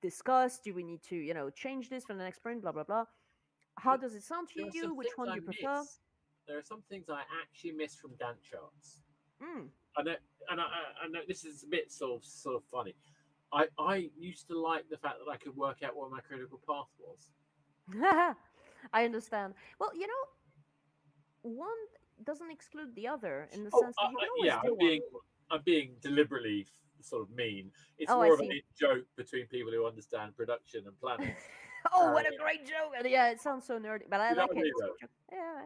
[0.01, 0.59] discuss.
[0.59, 2.61] Do we need to, you know, change this for the next sprint?
[2.61, 3.05] Blah blah blah.
[3.79, 4.95] How But does it sound to you?
[4.95, 5.79] Which one do you prefer?
[5.79, 5.99] miss.
[6.47, 9.01] There are some things I actually miss from Gantt charts.
[9.43, 9.67] Mm.
[9.97, 10.15] I know,
[10.49, 10.63] and I,
[11.03, 12.95] I- know this is a bit sort of sort of funny.
[13.53, 16.59] I I used to like the fact that I could work out what my critical
[16.67, 17.29] path was.
[18.93, 19.53] I understand.
[19.79, 20.23] Well, you know,
[21.43, 21.69] one
[22.23, 24.67] doesn't exclude the other in the Oh, sense that you I- can always yeah, do
[24.67, 24.79] I'm one.
[24.79, 25.01] being
[25.51, 26.67] I'm being deliberately
[27.03, 27.71] sort of mean.
[27.97, 28.57] It's Oh, I more of see.
[28.59, 31.35] a joke between people who understand production and planning.
[31.93, 32.93] oh, what Uh, a great joke!
[33.05, 34.55] Yeah, it sounds so nerdy, but I You like it.
[34.55, 34.91] mean, It's a though?
[34.91, 35.09] good joke.
[35.31, 35.61] Yeah,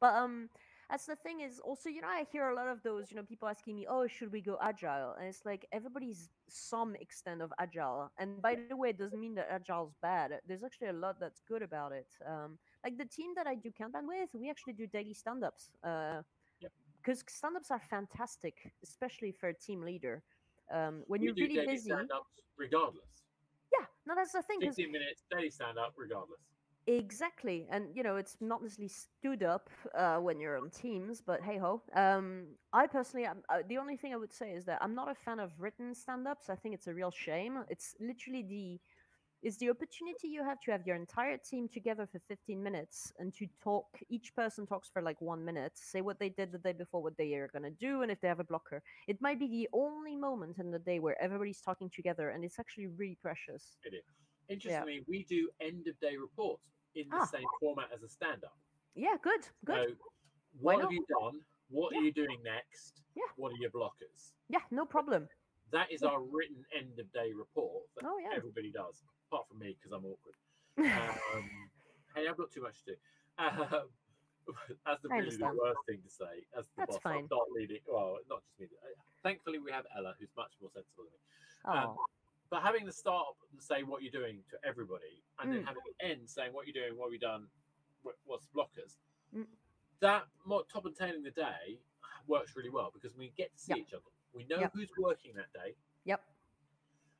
[0.00, 0.48] but um,
[0.90, 3.22] that's the thing is also you know I hear a lot of those you know
[3.22, 5.14] people asking me, oh, should we go agile?
[5.18, 8.10] And it's like everybody's some extent of agile.
[8.18, 10.40] And by the way, it doesn't mean that agile's bad.
[10.46, 12.08] There's actually a lot that's good about it.
[12.26, 15.70] Um, like the team that I do Kanban with, we actually do daily stand-ups.
[15.82, 16.22] Uh,
[17.02, 20.22] because stand-ups are fantastic, especially for a team leader.
[20.72, 23.04] Um, when we you're really busy, stand-ups regardless.
[23.72, 24.60] yeah, no, that's the thing.
[24.60, 26.40] 15 minutes daily stand-up regardless.
[26.88, 31.40] Exactly, and you know it's not necessarily stood up uh, when you're on Teams, but
[31.40, 31.80] hey ho.
[31.94, 35.08] Um, I personally, am uh, the only thing I would say is that I'm not
[35.08, 36.50] a fan of written stand-ups.
[36.50, 37.62] I think it's a real shame.
[37.68, 38.80] It's literally the
[39.42, 43.34] is the opportunity you have to have your entire team together for 15 minutes and
[43.34, 43.86] to talk.
[44.08, 47.16] Each person talks for like one minute, say what they did the day before, what
[47.16, 48.82] they are gonna do, and if they have a blocker.
[49.08, 52.58] It might be the only moment in the day where everybody's talking together, and it's
[52.60, 53.76] actually really precious.
[53.84, 54.04] It is.
[54.48, 56.62] Interestingly, we do end-of-day reports
[56.94, 57.24] in the Ah.
[57.24, 58.56] same format as a stand-up.
[58.94, 59.96] Yeah, good, good.
[59.98, 60.04] So,
[60.60, 61.40] what have you done?
[61.68, 62.00] What Yeah.
[62.00, 63.02] are you doing next?
[63.16, 63.24] Yeah.
[63.36, 64.34] What are your blockers?
[64.48, 65.28] yeah, no problem.
[65.70, 66.10] That is Yeah.
[66.10, 68.32] our written end-of-day report that Oh yeah.
[68.34, 70.36] everybody does, apart from me because I'm awkward.
[71.34, 71.48] Um,
[72.14, 72.96] hey, I've got too much to do.
[73.38, 73.88] Um,
[74.84, 76.44] that's the I really the worst thing to say.
[76.58, 77.28] As the That's boss, I'm fine.
[77.30, 77.78] not leading.
[77.88, 78.66] Well, not just me.
[78.82, 78.88] uh,
[79.22, 81.88] Thankfully, we have Ella, who's much more sensible than me.
[81.88, 81.96] Oh,
[82.50, 83.26] But having the start
[83.58, 85.66] say what you're doing to everybody, and then Mm.
[85.66, 87.46] having the end saying what you're doing, what we've done,
[88.04, 88.96] wh- what's blockers,
[89.34, 89.46] Mm.
[90.00, 91.78] that more top and tailing the day
[92.26, 93.78] works really well because we get to see Yep.
[93.78, 94.10] each other.
[94.34, 94.72] We know Yep.
[94.74, 96.22] who's working that day, yep,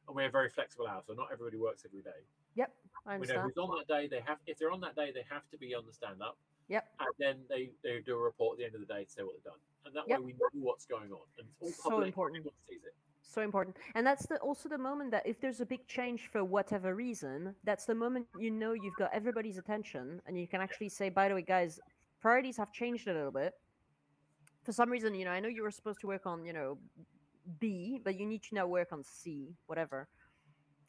[0.07, 2.23] and we have very flexible hours, so not everybody works every day.
[2.55, 2.73] yep.
[3.07, 3.53] I We know understand.
[3.55, 4.07] who's on that day.
[4.09, 6.37] They have, if they're on that day, they have to be on the stand up,
[6.69, 6.89] Yep.
[7.01, 9.23] and then they, they do a report at the end of the day to say
[9.23, 10.21] what they've done, and that Yep.
[10.21, 12.09] way we know what's going on, and it's all So public.
[12.09, 12.39] important.
[12.41, 12.95] Everyone sees it.
[13.25, 13.77] So important.
[13.95, 17.55] And that's the, also the moment that if there's a big change for whatever reason,
[17.65, 21.29] that's the moment you know you've got everybody's attention and you can actually say, by
[21.29, 21.81] the way, guys,
[22.21, 23.55] priorities have changed a little bit.
[24.65, 26.79] For some reason, you know, I know you were supposed to work on, you know,
[27.61, 30.09] B, but you need to now work on C, whatever.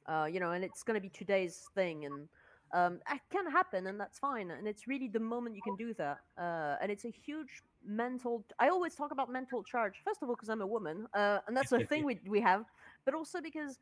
[0.08, 2.06] Uh, you know, and it's going to be today's thing.
[2.06, 2.28] And
[2.74, 4.51] um, it can happen, and that's fine.
[4.51, 6.18] And it's really the moment you can do that.
[6.38, 8.43] Uh, and it's a huge mental.
[8.60, 10.01] I always talk about mental charge.
[10.04, 12.66] First of all, because I'm a woman, uh, and that's a thing we we have.
[13.06, 13.78] But also because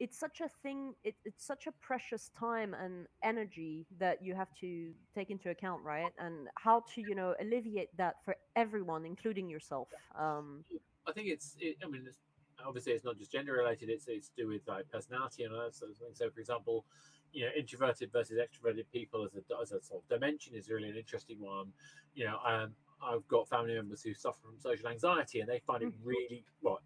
[0.00, 0.94] it's such a thing.
[1.04, 5.82] It, it's such a precious time and energy that you have to take into account,
[5.84, 6.12] right?
[6.18, 9.88] And how to you know alleviate that for everyone, including yourself.
[10.18, 10.64] Um,
[11.06, 11.56] I think it's.
[11.58, 12.18] It, I mean, it's,
[12.64, 13.88] obviously, it's not just gender related.
[13.88, 16.18] It's it's to do with like personality and other sort of things.
[16.18, 16.84] So, for example,
[17.32, 20.88] you know introverted versus extroverted people as a as a sort of dimension is really
[20.88, 21.72] an interesting one.
[22.14, 25.82] You know, um, I've got family members who suffer from social anxiety, and they find
[25.82, 26.04] it Mhm.
[26.04, 26.80] really well,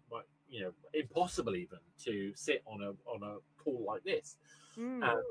[0.49, 4.37] you know, impossible even to sit on a on a call like this
[4.77, 5.03] Mm.
[5.03, 5.23] um,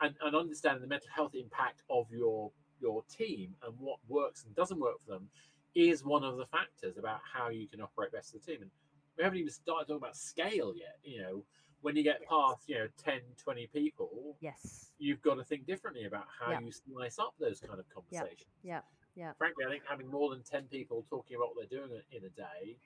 [0.00, 4.54] and, and understand the mental health impact of your your team and what works and
[4.54, 5.28] doesn't work for them
[5.76, 8.70] is one of the factors about how you can operate best as a team and
[9.18, 11.44] we haven't even started talking about scale yet you know
[11.82, 14.92] when you get past you know 10 20 people yes.
[14.98, 16.60] you've got to think differently about how Yeah.
[16.60, 18.80] you slice up those kind of conversations yeah,
[19.14, 19.32] yeah.
[19.36, 22.30] frankly i think having more than 10 people talking about what they're doing in a
[22.30, 22.76] day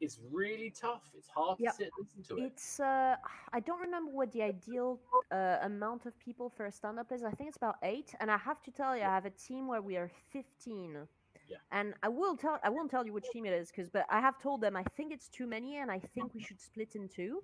[0.00, 1.70] is really tough it's hard Yeah.
[1.70, 3.16] to sit and listen to it It's uh,
[3.52, 5.00] I don't remember what the ideal
[5.32, 7.24] uh, amount of people for a stand-up is.
[7.24, 9.66] I think it's about eight, and I have to tell you, I have a team
[9.66, 11.08] where we are fifteen.
[11.48, 11.56] Yeah.
[11.72, 14.20] And I will tell I won't tell you which team it is because but I
[14.20, 17.08] have told them I think it's too many and I think we should split in
[17.08, 17.42] two.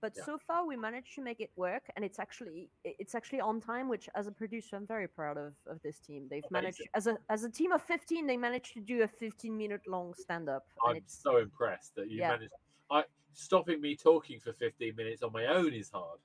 [0.00, 0.24] But Yeah.
[0.24, 3.88] so far we managed to make it work and it's actually it's actually on time,
[3.88, 6.26] which as a producer I'm very proud of of this team.
[6.30, 9.56] They've managed as a as a team of fifteen, they managed to do a fifteen
[9.56, 10.64] minute long stand-up.
[10.86, 12.30] I'm it's so impressed that you Yeah.
[12.32, 12.52] managed.
[12.90, 16.20] I stopping me talking for 15 minutes on my own is hard.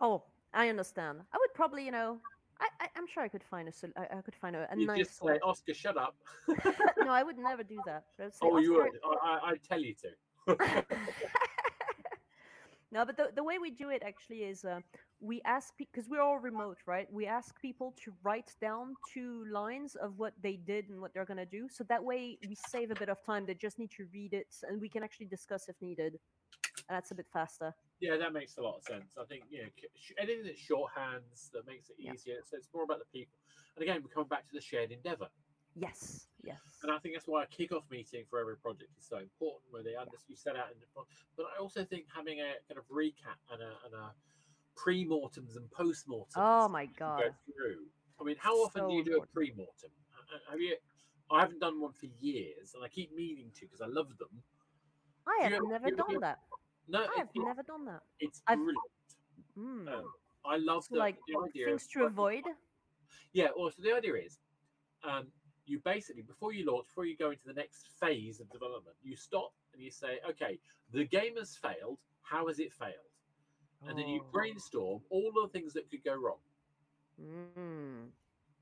[0.00, 1.20] Oh, I understand.
[1.32, 2.20] I would probably, you know,
[2.60, 4.76] I, I I'm sure I could find a sol- I, I could find a, a
[4.76, 4.98] you nice.
[4.98, 6.16] just say, "Oscar, shut up."
[6.98, 8.04] no, I would never do that.
[8.16, 8.90] Say, oh, you would.
[9.22, 10.08] I, I, tell you to.
[12.92, 14.80] no, but the, the way we do it actually is uh,
[15.20, 17.10] we ask because we're all remote, right?
[17.12, 21.24] We ask people to write down two lines of what they did and what they're
[21.24, 23.46] gonna do, so that way we save a bit of time.
[23.46, 26.18] They just need to read it, and we can actually discuss if needed,
[26.88, 27.74] and that's a bit faster.
[28.00, 29.14] Yeah, that makes a lot of sense.
[29.20, 29.68] I think you know
[30.18, 32.14] anything that shorthands that makes it Yeah.
[32.14, 32.40] easier.
[32.42, 33.38] So it's more about the people.
[33.76, 35.28] And again, we're coming back to the shared endeavor.
[35.76, 36.80] Yes, yes.
[36.82, 39.82] And I think that's why a kick-off meeting for every project is so important, where
[39.82, 41.08] they understand you set out in the front.
[41.36, 44.14] But I also think having a kind of recap and a, and a
[44.76, 46.34] pre-mortems and post-mortems.
[46.36, 47.20] Oh my that you can God.
[47.20, 47.86] Go through.
[48.20, 49.30] I mean, how often So do you do important.
[49.30, 49.90] a pre-mortem?
[50.14, 50.76] Uh, uh, Have you?
[51.30, 54.42] I haven't done one for years, and I keep meaning to because I love them.
[55.26, 56.38] I have you never do you ever done that.
[56.90, 58.02] No, I've never done that.
[58.18, 58.78] it's I've- brilliant.
[59.58, 59.92] Mm.
[59.98, 60.12] Um,
[60.44, 62.44] I love So, the, like the idea things of to avoid.
[63.32, 64.38] Yeah, well, so the idea is,
[65.04, 65.26] um,
[65.66, 69.16] you basically before you launch, before you go into the next phase of development, you
[69.16, 70.58] stop and you say, okay,
[70.92, 71.98] the game has failed.
[72.22, 72.94] How has it failed?
[73.86, 74.30] And then you Oh.
[74.32, 76.40] brainstorm all the things that could go wrong,
[77.20, 78.10] Mm.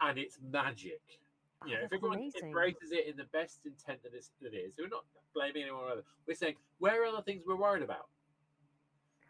[0.01, 1.01] and it's magic.
[1.63, 2.45] Oh, You know, if everyone amazing.
[2.47, 5.05] embraces it in the best intent that it's- that it is, we're not
[5.35, 5.85] blaming anyone.
[5.85, 6.05] Or other.
[6.27, 8.09] We're saying where are the things we're worried about.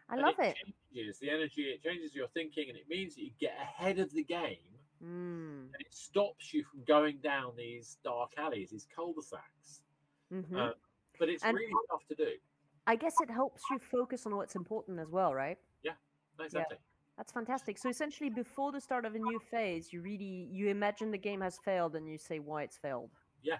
[0.09, 0.55] I love it.
[0.65, 0.73] it.
[0.95, 1.61] Changes the energy.
[1.63, 4.57] It changes your thinking, and it means that you get ahead of the game
[5.01, 5.67] Mm.
[5.73, 9.81] and it stops you from going down these dark alleys, these cul-de-sacs.
[10.29, 10.71] hmm Uh,
[11.17, 12.37] but it's And- really tough to do.
[12.85, 15.57] I guess it helps you focus on what's important as well, right?
[15.83, 15.95] Yeah,
[16.39, 16.77] Exactly.
[17.17, 17.77] That's fantastic.
[17.77, 21.41] So essentially, before the start of a new phase, you really you imagine the game
[21.41, 23.11] has failed and you say why it's failed.
[23.41, 23.59] Yeah.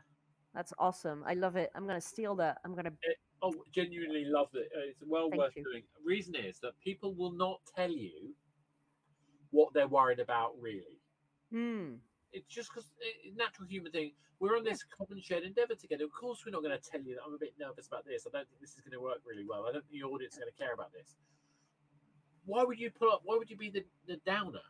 [0.54, 1.24] That's awesome.
[1.26, 1.70] I love it.
[1.76, 2.60] I'm gonna steal that.
[2.66, 2.92] I'm gonna.
[3.42, 4.70] Oh, genuinely love it.
[4.76, 5.64] Uh, It's well Thank worth you.
[5.64, 5.84] doing.
[6.04, 8.36] Reason is that people will not tell you
[9.52, 10.60] what they're worried about.
[10.62, 11.00] Really,
[11.54, 12.00] Mm.
[12.34, 14.14] it's just because it's natural human thing.
[14.40, 16.06] We're on this common shared endeavor together.
[16.06, 18.26] Of course, we're not going to tell you that I'm a bit nervous about this.
[18.28, 19.66] I don't think this is going to work really well.
[19.68, 21.18] I don't think the audience is going to care about this.
[22.46, 23.22] Why would you put up?
[23.26, 24.62] Why would you be the, the downer?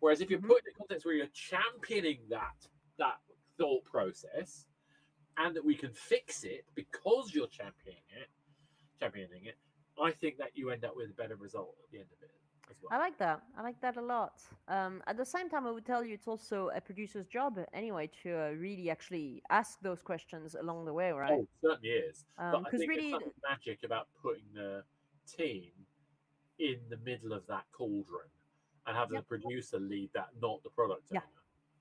[0.00, 0.48] Whereas if you're Mhm.
[0.48, 2.66] put in a context where you're championing that
[2.98, 3.20] that
[3.56, 4.66] thought process,
[5.38, 8.28] and that we can fix it because you're championing it,
[9.00, 9.56] championing it,
[10.02, 12.30] I think that you end up with a better result at the end of it
[12.70, 12.92] as well.
[12.92, 13.42] I like that.
[13.56, 14.42] I like that a lot.
[14.68, 18.10] Um, at the same time, I would tell you it's also a producer's job anyway
[18.22, 21.32] to uh, really actually ask those questions along the way, right?
[21.32, 22.24] Oh, it certainly is.
[22.36, 24.82] But I think really, there's something magic about putting the
[25.26, 25.70] team
[26.58, 28.28] in the middle of that cauldron
[28.86, 29.24] and having Yep.
[29.28, 31.20] the producer lead that, not the product Yeah.
[31.20, 31.28] owner.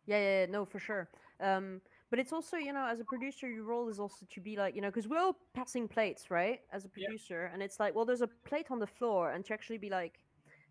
[0.07, 1.09] Yeah, yeah, yeah, no, for sure.
[1.39, 1.81] Um,
[2.15, 4.73] but it's also, you know, as a producer, your role is also to be like,
[4.73, 6.61] you know, because we're all passing plates, right?
[6.71, 7.07] As a Yeah.
[7.07, 9.89] producer, and it's like, well, there's a plate on the floor, and to actually be
[9.89, 10.23] like,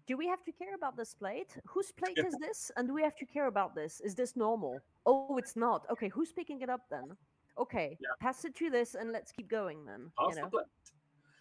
[0.07, 1.59] do we have to care about this plate?
[1.66, 2.70] Whose plate is this?
[2.78, 4.01] And do we have to care about this?
[4.01, 4.80] Is this normal?
[5.05, 5.84] Oh, it's not.
[5.90, 7.14] Okay, who's picking it up then?
[7.59, 8.14] Okay, Yeah.
[8.20, 10.12] pass it to this, and let's keep going then.
[10.16, 10.66] Pass you know, the plate.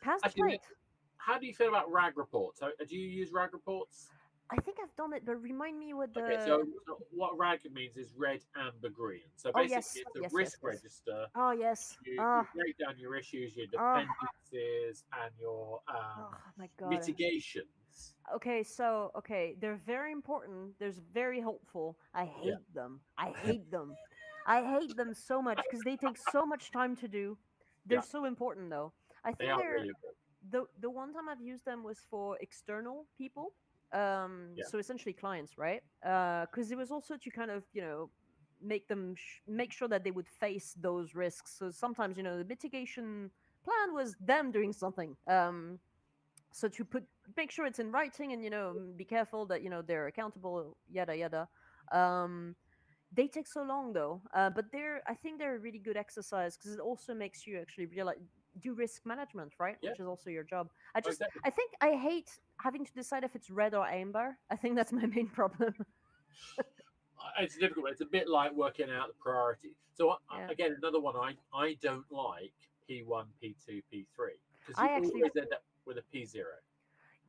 [0.02, 0.68] pass the plate.
[1.16, 2.60] How do you feel about RAG reports?
[2.60, 4.10] Do you use RAG reports?
[4.54, 6.22] I think I've done it, but remind me what the.
[6.22, 9.22] Okay, so so what RAG means is red, amber, green.
[9.36, 10.74] So basically, Oh, basically, yes, it's a yes, risk yes.
[10.76, 11.26] register.
[11.36, 11.98] oh yes.
[12.06, 14.06] You, Ah, you break down your issues, your Ah.
[14.06, 18.14] dependencies, and your um, oh mitigations.
[18.36, 20.78] Okay, so okay, they're very important.
[20.80, 21.98] They're very helpful.
[22.14, 22.74] I hate Yeah.
[22.74, 23.02] them.
[23.18, 23.96] I hate them.
[24.46, 27.38] I hate them so much because they take so much time to do.
[27.86, 28.02] They're Yeah.
[28.16, 28.94] so important though.
[29.26, 29.94] I They think are they're really
[30.52, 33.54] the the one time I've used them was for external people.
[33.94, 34.64] Um, Yeah.
[34.66, 35.84] So essentially clients, right?
[36.02, 38.10] Because it was also to kind of you know
[38.62, 41.58] make them sh- make sure that they would face those risks.
[41.58, 43.32] So sometimes you know the mitigation
[43.64, 45.16] plan was them doing something.
[45.28, 45.80] Um,
[46.52, 47.04] so to put
[47.38, 50.78] make sure it's in writing and you know be careful that you know they're accountable
[50.90, 51.48] yada yada
[51.92, 52.56] um
[53.12, 56.58] they take so long though uh, but they're i think they're a really good exercise
[56.58, 58.18] because it also makes you actually realize
[58.62, 59.92] do risk management right Yeah.
[59.92, 61.42] which is also your job i Oh, just exactly.
[61.44, 64.92] i think i hate having to decide if it's red or amber i think that's
[64.92, 65.74] my main problem
[67.40, 67.90] it's difficult.
[67.90, 69.72] It's a bit like working out the priority.
[69.98, 70.50] So I- I- Yeah.
[70.52, 72.54] again, another one I I don't like
[72.88, 76.44] P1, P2, P3 because I you actually- always end up with a P0.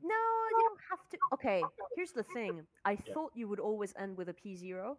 [0.03, 0.15] No,
[0.51, 1.19] you don't have to.
[1.33, 1.63] Okay,
[1.97, 2.67] here's the thing.
[2.85, 3.15] I Yeah.
[3.15, 4.99] thought you would always end with a P0.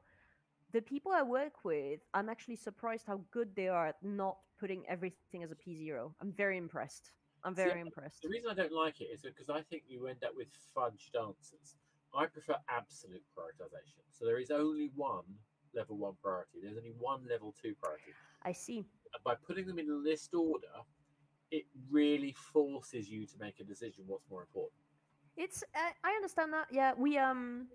[0.76, 4.84] The people I work with, I'm actually surprised how good they are at not putting
[4.90, 6.12] everything as a P0.
[6.20, 7.12] I'm very impressed.
[7.46, 8.24] I'm See, very impressed.
[8.24, 11.16] The reason I don't like it is because I think you end up with fudged
[11.18, 11.78] answers.
[12.14, 14.04] I prefer absolute prioritization.
[14.12, 15.24] So there is only one
[15.74, 16.60] level one priority.
[16.62, 18.12] There's only one level two priority.
[18.44, 18.80] I see.
[18.80, 20.68] And by putting them in list order,
[21.52, 24.82] it really forces you to make a decision what's more important.
[25.38, 26.68] It's uh, I understand that.
[26.70, 27.68] Yeah, we um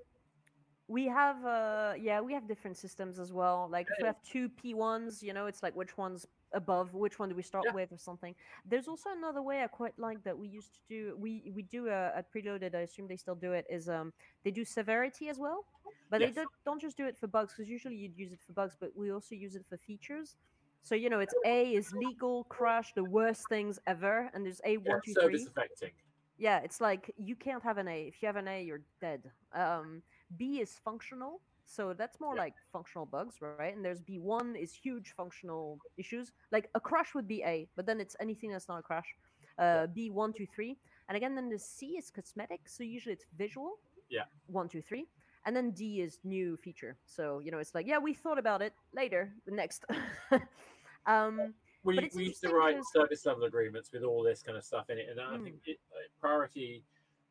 [0.90, 3.68] we have uh yeah, we have different systems as well.
[3.70, 7.28] Like if we have two P1s, you know, it's like which one's above, which one
[7.28, 7.72] do we start Yeah.
[7.72, 8.34] with or something.
[8.66, 11.88] There's also another way I quite like that we used to do we we do
[11.88, 14.12] uh, at preloaded, I assume they still do it is um
[14.44, 15.64] they do severity as well.
[16.10, 16.30] But Yes.
[16.30, 18.76] they don't, don't just do it for bugs because usually you'd use it for bugs,
[18.80, 20.36] but we also use it for features.
[20.82, 24.76] So you know, it's A is legal, crash, the worst things ever, and there's A
[24.84, 25.46] Yeah, one, two, service three.
[25.46, 25.92] affecting.
[26.36, 28.08] Yeah, it's like you can't have an A.
[28.08, 29.30] If you have an A, you're dead.
[29.52, 30.02] Um,
[30.36, 32.42] B is functional, so that's more Yeah.
[32.42, 33.74] like functional bugs, right?
[33.74, 36.32] And there's B1 is huge functional issues.
[36.52, 39.14] Like a crash would be A, but then it's anything that's not a crash.
[39.58, 40.78] Uh, B one, two, three,
[41.08, 43.78] and again then the C is cosmetic, so usually it's visual.
[44.08, 44.24] Yeah.
[44.46, 45.06] One, two, three,
[45.44, 46.96] and then D is new feature.
[47.04, 49.34] So you know it's like yeah we thought about it later.
[49.46, 49.84] The next.
[51.06, 54.90] um, We, we used to write service level agreements with all this kind of stuff
[54.90, 55.44] in it, and I Mm.
[55.44, 56.84] think it, uh, priority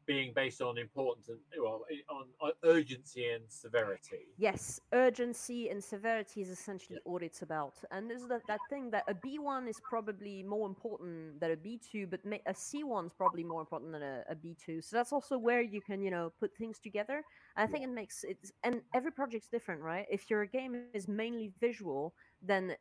[0.09, 4.23] being based on importance and well on urgency and severity.
[4.39, 7.75] Yes, urgency and severity is essentially all it's about.
[7.91, 12.09] And there's that, that thing that a B1 is probably more important than a B2,
[12.09, 14.81] but a C1 is probably more important than a, a B2.
[14.81, 17.23] So that's also where you can, you know, put things together.
[17.55, 20.07] I think it makes it, and every project's different, right?
[20.09, 22.75] If your game is mainly visual, then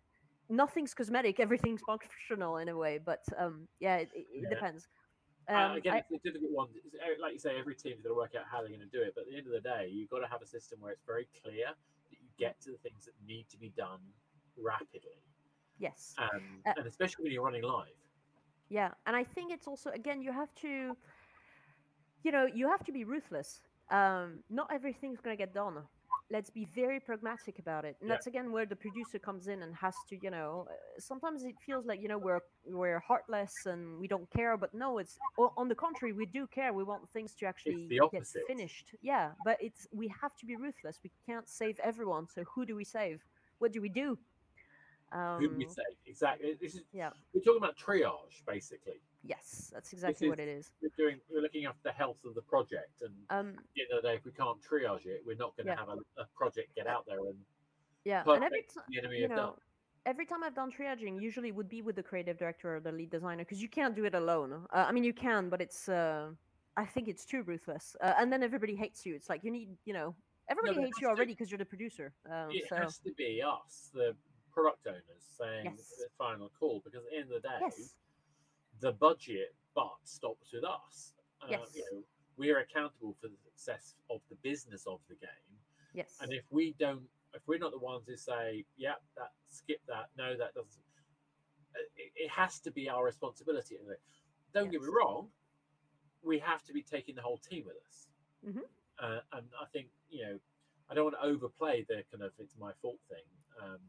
[0.49, 2.99] nothing's cosmetic, everything's functional in a way.
[3.05, 4.49] But um, yeah, it, it, it Yeah.
[4.49, 4.89] depends.
[5.49, 6.69] Uh, Um, again, I- it's a difficult one.
[7.03, 9.03] Uh, Like you say, every team's got to work out how they're going to do
[9.03, 9.15] it.
[9.15, 11.03] But at the end of the day, you've got to have a system where it's
[11.05, 11.67] very clear
[12.11, 14.01] that you get to the things that need to be done
[14.57, 15.23] rapidly,
[15.79, 16.15] yes.
[16.19, 17.95] um, Uh, and especially when you're running live.
[18.69, 20.97] Yeah, and I think it's also again you have to,
[22.23, 23.63] you know, you have to be ruthless.
[23.91, 25.89] Um, not everything's gonna get done.
[26.31, 28.15] Let's be very pragmatic about it, and Yeah.
[28.15, 31.59] that's again where the producer comes in and has to, you know, uh, sometimes it
[31.59, 35.19] feels like you know we're we're heartless and we don't care, but no, it's
[35.57, 36.75] on the contrary, we do care.
[36.75, 38.95] We want things to actually get finished.
[39.01, 41.01] Yeah, but it's we have to be ruthless.
[41.03, 42.29] We can't save everyone.
[42.29, 43.25] So who do we save?
[43.59, 44.19] What do we do?
[45.13, 46.55] Um, Who do we say exactly?
[46.61, 47.11] This is yeah.
[47.33, 49.01] we're talking about triage basically.
[49.25, 50.73] Yes, that's exactly what it is.
[50.81, 53.91] We're doing we're looking after the health of the project, and Um, at the end
[53.93, 55.79] of the day, if we can't triage it, we're not going to Yeah.
[55.79, 57.45] have a, a project get out there and
[58.05, 59.55] Yeah, and every time you know, done.
[60.07, 62.93] every time I've done triaging, usually it would be with the creative director or the
[62.93, 64.67] lead designer because you can't do it alone.
[64.73, 66.31] Uh, I mean, you can, but it's uh,
[66.77, 69.15] I think it's too ruthless, uh, and then everybody hates you.
[69.17, 70.15] It's like you need, you know,
[70.49, 72.15] everybody it hates you already because you're the producer.
[72.31, 74.17] Um, It so has to be us, the
[74.53, 75.99] product owners, saying Yes.
[75.99, 77.97] the final call because at the end of the day, yes,
[78.81, 81.15] the budget but stops with us.
[81.43, 81.71] Uh, Yes.
[81.75, 82.03] You know,
[82.37, 85.59] we're accountable for the success of the business of the game,
[85.93, 87.03] yes, and if we don't,
[87.35, 90.85] if we're not the ones who say, "Yeah, that skip that," no, that doesn't.
[91.75, 93.77] uh, It, it has to be our responsibility.
[94.53, 95.31] Don't get me wrong,
[96.23, 98.09] we have to be taking the whole team with us.
[98.47, 98.63] Mhm.
[98.99, 100.39] Uh, and I think you know,
[100.89, 103.25] I don't want to overplay the kind of "it's my fault" thing.
[103.61, 103.81] Um,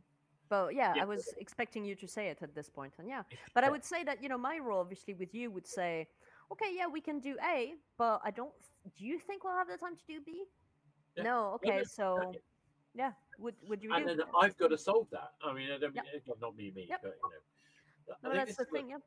[0.49, 1.01] but yeah, yeah.
[1.03, 3.23] I was expecting you to say it at this point, and yeah,
[3.53, 6.07] but I would say that you know my role, obviously, with you would say,
[6.51, 8.51] okay, yeah, we can do A, but I don't.
[8.97, 10.43] Do you think we'll have the time to do B?
[11.15, 11.23] Yeah.
[11.23, 11.51] No.
[11.55, 12.33] Okay, so
[12.95, 14.15] yeah, would would you and do?
[14.15, 15.33] then I've got to solve that.
[15.43, 16.99] I mean, I don't mean again, not me, me, Yep.
[17.03, 18.15] but you know.
[18.23, 18.89] No, that's the what- thing.
[18.89, 18.97] Yeah.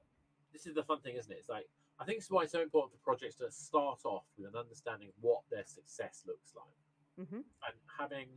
[0.52, 1.38] this is the fun thing, isn't it?
[1.38, 1.66] It's like
[1.98, 5.08] I think it's why it's so important for projects to start off with an understanding
[5.08, 8.28] of what their success looks like hmm and having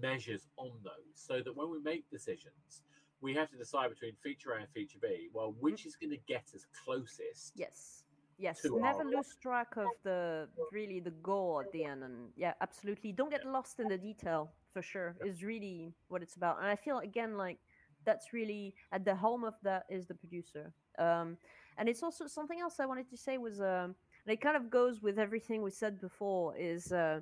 [0.00, 2.82] measures on those, so that when we make decisions,
[3.20, 5.28] we have to decide between feature A and feature B.
[5.32, 8.04] Well, which is going to get us closest Yes.
[8.36, 13.12] Yes, never lose track of the really the goal at the end, and yeah, absolutely,
[13.12, 15.14] don't get lost in the detail for sure.
[15.24, 17.58] Is really what it's about, and I feel again like
[18.04, 20.72] that's really at the helm of that is the producer.
[20.98, 21.36] Um,
[21.78, 23.94] and it's also something else I wanted to say was, um,
[24.26, 26.56] and it kind of goes with everything we said before.
[26.56, 27.20] Is uh,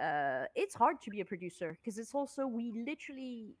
[0.00, 3.56] uh, it's hard to be a producer because it's also we literally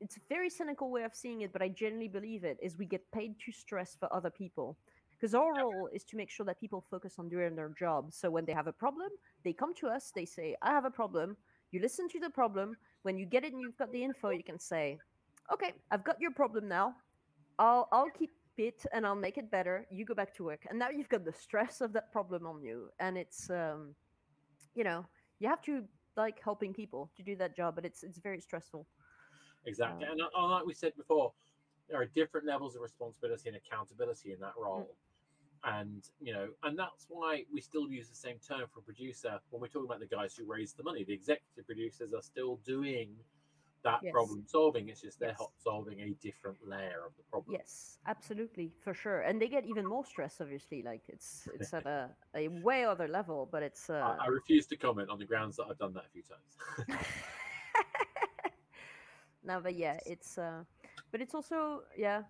[0.00, 2.86] it's a very cynical way of seeing it, but I genuinely believe it is we
[2.86, 4.76] get paid to stress for other people
[5.12, 8.12] because our role is to make sure that people focus on doing their job.
[8.12, 9.10] So when they have a problem,
[9.44, 11.36] they come to us, they say, I have a problem.
[11.70, 12.76] You listen to the problem.
[13.02, 14.98] When you get it and you've got the info, you can say,
[15.52, 16.94] Okay, I've got your problem now.
[17.58, 19.86] I'll I'll keep it and I'll make it better.
[19.90, 20.66] You go back to work.
[20.68, 22.88] And now you've got the stress of that problem on you.
[22.98, 23.94] And it's um
[24.74, 25.04] you know,
[25.42, 25.84] you have to
[26.16, 28.86] like helping people to do that job, but it's it's very stressful.
[29.66, 30.06] Exactly.
[30.06, 31.32] Um, And uh, like we said before,
[31.88, 34.88] there are different levels of responsibility and accountability in that role.
[35.64, 39.60] And you know, and that's why we still use the same term for producer when
[39.60, 41.04] we're talking about the guys who raise the money.
[41.04, 43.08] The executive producers are still doing
[43.84, 44.12] that Yes.
[44.12, 44.88] problem solving.
[44.88, 45.48] It's just they're Yes.
[45.58, 47.56] solving a different layer of the problem.
[47.58, 49.20] Yes, absolutely, for sure.
[49.20, 50.82] And they get even more stress, obviously.
[50.82, 54.66] Like it's it's at a, a way other level, but it's uh, I, I refuse
[54.66, 56.96] to comment on the grounds that I've done that a few times.
[59.44, 60.64] no, but yeah, it's uh,
[61.10, 62.22] but it's also yeah.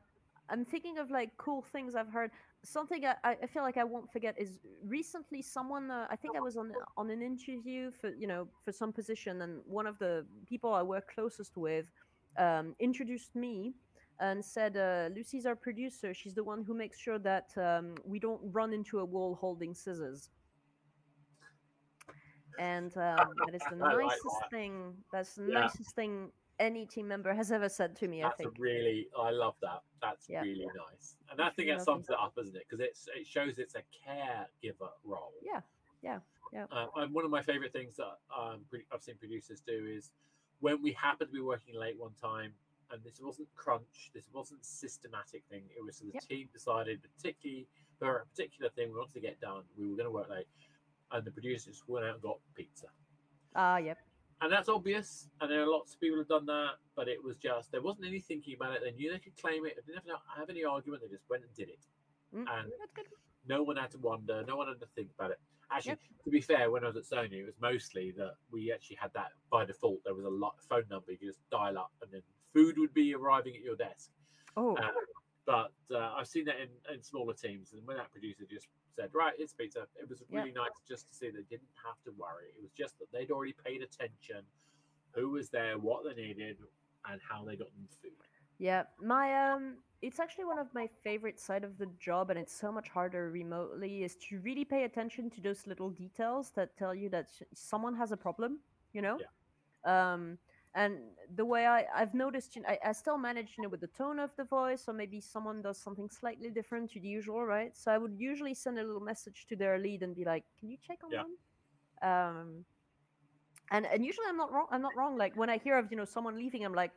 [0.51, 2.31] I'm thinking of like cool things I've heard.
[2.65, 6.41] Something I, I feel like I won't forget is recently someone uh, I think I
[6.41, 10.25] was on on an interview for you know for some position and one of the
[10.47, 11.87] people I work closest with
[12.39, 13.75] um, introduced me
[14.21, 16.15] and said uh, Lucy's our producer.
[16.15, 19.75] She's the one who makes sure that um, we don't run into a wall holding
[19.75, 20.31] scissors.
[22.59, 24.95] And um, that is the nicest thing.
[25.13, 25.63] That's the Yeah.
[25.63, 26.31] nicest thing
[26.63, 28.23] any team member has ever said to me.
[28.23, 28.59] I think That's a think.
[28.61, 29.83] really, I love that.
[30.01, 30.43] That's Yeah.
[30.43, 32.65] really nice, and I think that sums it up, isn't it?
[32.69, 35.35] Because it's it shows it's a caregiver role.
[35.43, 35.61] Yeah,
[36.03, 36.21] yeah,
[36.53, 36.67] yeah.
[36.71, 40.13] Uh, and one of my favorite things that um, I've seen producers do is
[40.61, 42.55] when we happened to be working late one time,
[42.93, 45.65] and this wasn't crunch, this wasn't systematic thing.
[45.77, 46.23] It was the Yep.
[46.29, 47.67] team decided, particularly
[47.99, 50.47] for a particular thing we wanted to get done, we were going to work late,
[51.11, 52.87] and the producers went out and got pizza.
[53.57, 53.99] Ah, yep.
[54.43, 57.37] And that's obvious, and there are lots of people who've done that, but it was
[57.37, 58.81] just there wasn't any thinking about it.
[58.85, 59.77] They knew they could claim it.
[59.77, 61.03] They didn't have, have any argument.
[61.03, 61.87] They just went and did it.
[62.35, 62.73] Mm, And
[63.47, 64.43] no one had to wonder.
[64.47, 65.39] No one had to think about it.
[65.71, 68.97] Actually, to be fair, when I was at Sony, it was mostly that we actually
[68.97, 70.01] had that by default.
[70.05, 72.23] There was a lot, phone number you could just dial up, and then
[72.53, 74.11] food would be arriving at your desk.
[74.57, 74.91] Oh, Uh,
[75.47, 79.11] but uh, I've seen that in, in smaller teams, and when that producer just said,
[79.13, 80.41] "Right, it's pizza," it was Yeah.
[80.41, 82.49] really nice just to see they didn't have to worry.
[82.57, 84.43] It was just that they'd already paid attention,
[85.13, 86.59] who was there, what they needed,
[87.11, 88.13] and how they got them food.
[88.59, 88.85] yeah.
[89.01, 92.71] My um, it's actually one of my favorite side of the job, and it's so
[92.71, 94.05] much harder remotely.
[94.05, 98.13] Is to really pay attention to those little details that tell you that someone has
[98.13, 98.61] a problem.
[98.93, 99.19] You know.
[99.85, 100.39] Um,
[100.75, 100.99] and
[101.35, 103.89] the way I I've noticed, you know, I, I still manage, you know, with the
[103.89, 107.77] tone of the voice, or maybe someone does something slightly different to the usual, right?
[107.77, 110.71] So I would usually send a little message to their lead and be like, "Can
[110.71, 111.23] you check on Yeah.
[111.23, 112.65] them?" Um,
[113.71, 114.67] and and usually I'm not wrong.
[114.71, 115.17] I'm not wrong.
[115.17, 116.93] Like when I hear of you know someone leaving, I'm like,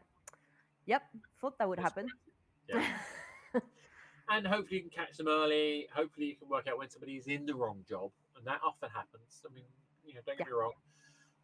[0.85, 1.03] "Yep,
[1.41, 2.11] thought that would That's happen."
[2.69, 2.81] Yeah.
[4.29, 5.87] and hopefully you can catch them early.
[5.93, 9.43] Hopefully you can work out when somebody's in the wrong job, and that often happens.
[9.45, 9.65] I mean,
[10.03, 10.51] you know, don't get Yeah.
[10.51, 10.73] me wrong.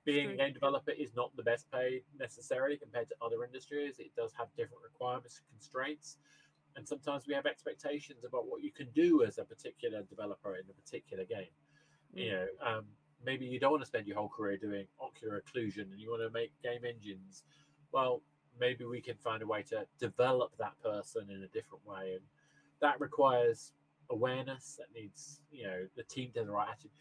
[0.03, 3.99] Being a game developer is not the best paid necessarily compared to other industries.
[3.99, 6.17] It does have different requirements and constraints,
[6.75, 10.63] and sometimes we have expectations about what you can do as a particular developer in
[10.69, 11.53] a particular game.
[12.13, 12.31] You Mm.
[12.31, 12.85] know, um,
[13.23, 16.23] maybe you don't want to spend your whole career doing ocular occlusion, and you want
[16.23, 17.43] to make game engines.
[17.91, 18.23] Well,
[18.59, 22.21] maybe we can find a way to develop that person in a different way and
[22.79, 23.73] that requires
[24.09, 26.91] awareness that needs you know the team to have the right attitude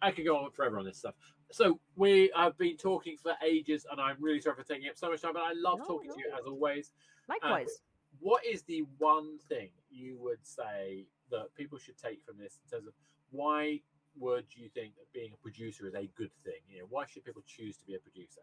[0.00, 1.14] i could go on forever on this stuff
[1.50, 5.10] so we have been talking for ages and i'm really sorry for taking up so
[5.10, 6.92] much time but i love No, talking to you as always
[7.28, 7.80] Likewise.
[8.20, 12.70] what is the one thing you would say that people should take from this in
[12.76, 12.94] terms of
[13.30, 13.80] why
[14.18, 17.24] would you think that being a producer is a good thing you know why should
[17.24, 18.42] people choose to be a producer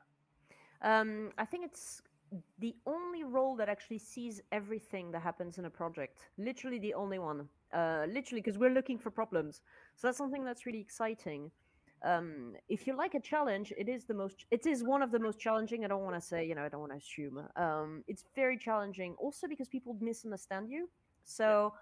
[0.82, 2.02] Um, I think it's
[2.60, 6.30] the only role that actually sees everything that happens in a project.
[6.38, 7.48] Literally the only one.
[7.74, 9.62] Uh, literally, because we're looking for problems.
[9.96, 11.52] So that's something that's really exciting.
[12.04, 14.46] Um, if you like a challenge, it is the most.
[14.52, 15.86] It is one of the most challenging.
[15.86, 17.48] I don't want to say, you know, I don't want to assume.
[17.56, 20.90] Um, it's very challenging, also because people misunderstand you.
[21.24, 21.74] So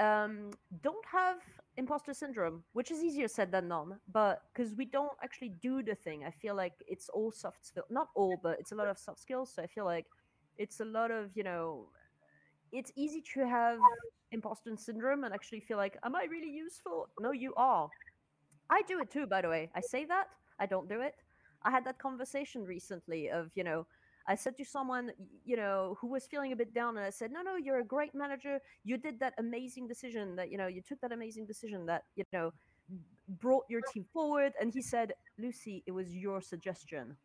[0.00, 0.50] um,
[0.82, 1.36] don't have
[1.76, 3.98] imposter syndrome, which is easier said than done.
[4.12, 7.84] But because we don't actually do the thing, I feel like it's all soft skill.
[7.88, 9.52] Not all, but it's a lot of soft skills.
[9.54, 10.06] So I feel like
[10.58, 11.86] it's a lot of you know
[12.72, 13.78] it's easy to have
[14.32, 17.08] imposter syndrome and actually feel like, am I really useful?
[17.20, 17.88] No, you are.
[18.72, 19.70] I do it too, by the way.
[19.74, 20.28] I say that,
[20.58, 21.14] I don't do it.
[21.62, 23.86] I had that conversation recently of, you know,
[24.26, 25.12] I said to someone,
[25.44, 27.84] you know, who was feeling a bit down, and I said, "No, no, you're a
[27.84, 28.60] great manager.
[28.84, 30.36] You did that amazing decision.
[30.36, 32.52] That you know, you took that amazing decision that you know
[33.28, 37.16] brought your team forward." And he said, "Lucy, it was your suggestion."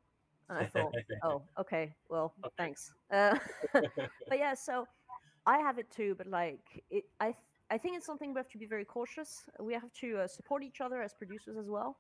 [0.50, 2.56] And I thought, "Oh, okay, well, Okay.
[2.58, 3.38] thanks." Uh,
[4.30, 4.88] but yeah, so
[5.46, 7.34] I have it too, but like, it, I
[7.70, 9.44] I think it's something we have to be very cautious.
[9.60, 11.98] We have to uh, support each other as producers as well.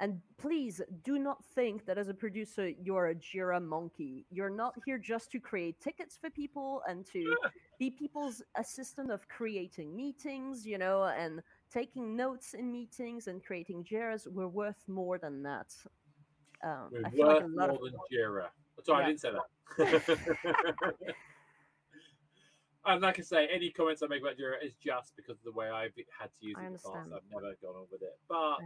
[0.00, 4.24] And please do not think that as a producer you're a Jira monkey.
[4.30, 7.36] You're not here just to create tickets for people and to
[7.78, 13.84] be people's assistant of creating meetings, you know, and taking notes in meetings and creating
[13.84, 14.26] Jiras.
[14.26, 15.74] We're worth more than that.
[16.64, 18.46] Um, We're like worth a lot more than Jira.
[18.82, 20.96] Sorry, I didn't say that.
[22.86, 25.52] and like I say, any comments I make about Jira is just because of the
[25.52, 27.08] way I've had to use it in the past.
[27.14, 28.58] I've never gone on with it, but I.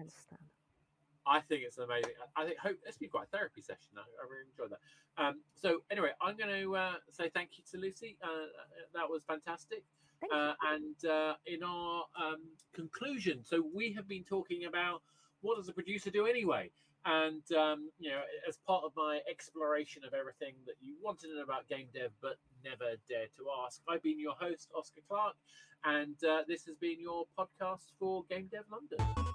[1.26, 2.12] I think it's amazing.
[2.36, 3.96] I think hope it's been quite a therapy session.
[3.96, 5.22] I, I really enjoyed that.
[5.22, 8.16] Um, so anyway, I'm going to uh, say thank you to Lucy.
[8.22, 8.52] Uh,
[8.94, 9.84] that was fantastic.
[10.20, 10.38] Thank you.
[10.38, 12.42] Uh, and uh, in our um,
[12.74, 15.02] conclusion, so we have been talking about
[15.40, 16.70] what does a producer do anyway,
[17.06, 21.36] and um, you know, as part of my exploration of everything that you wanted to
[21.36, 25.36] know about game dev but never dared to ask, I've been your host, Oscar Clark,
[25.84, 29.33] and uh, this has been your podcast for Game Dev London.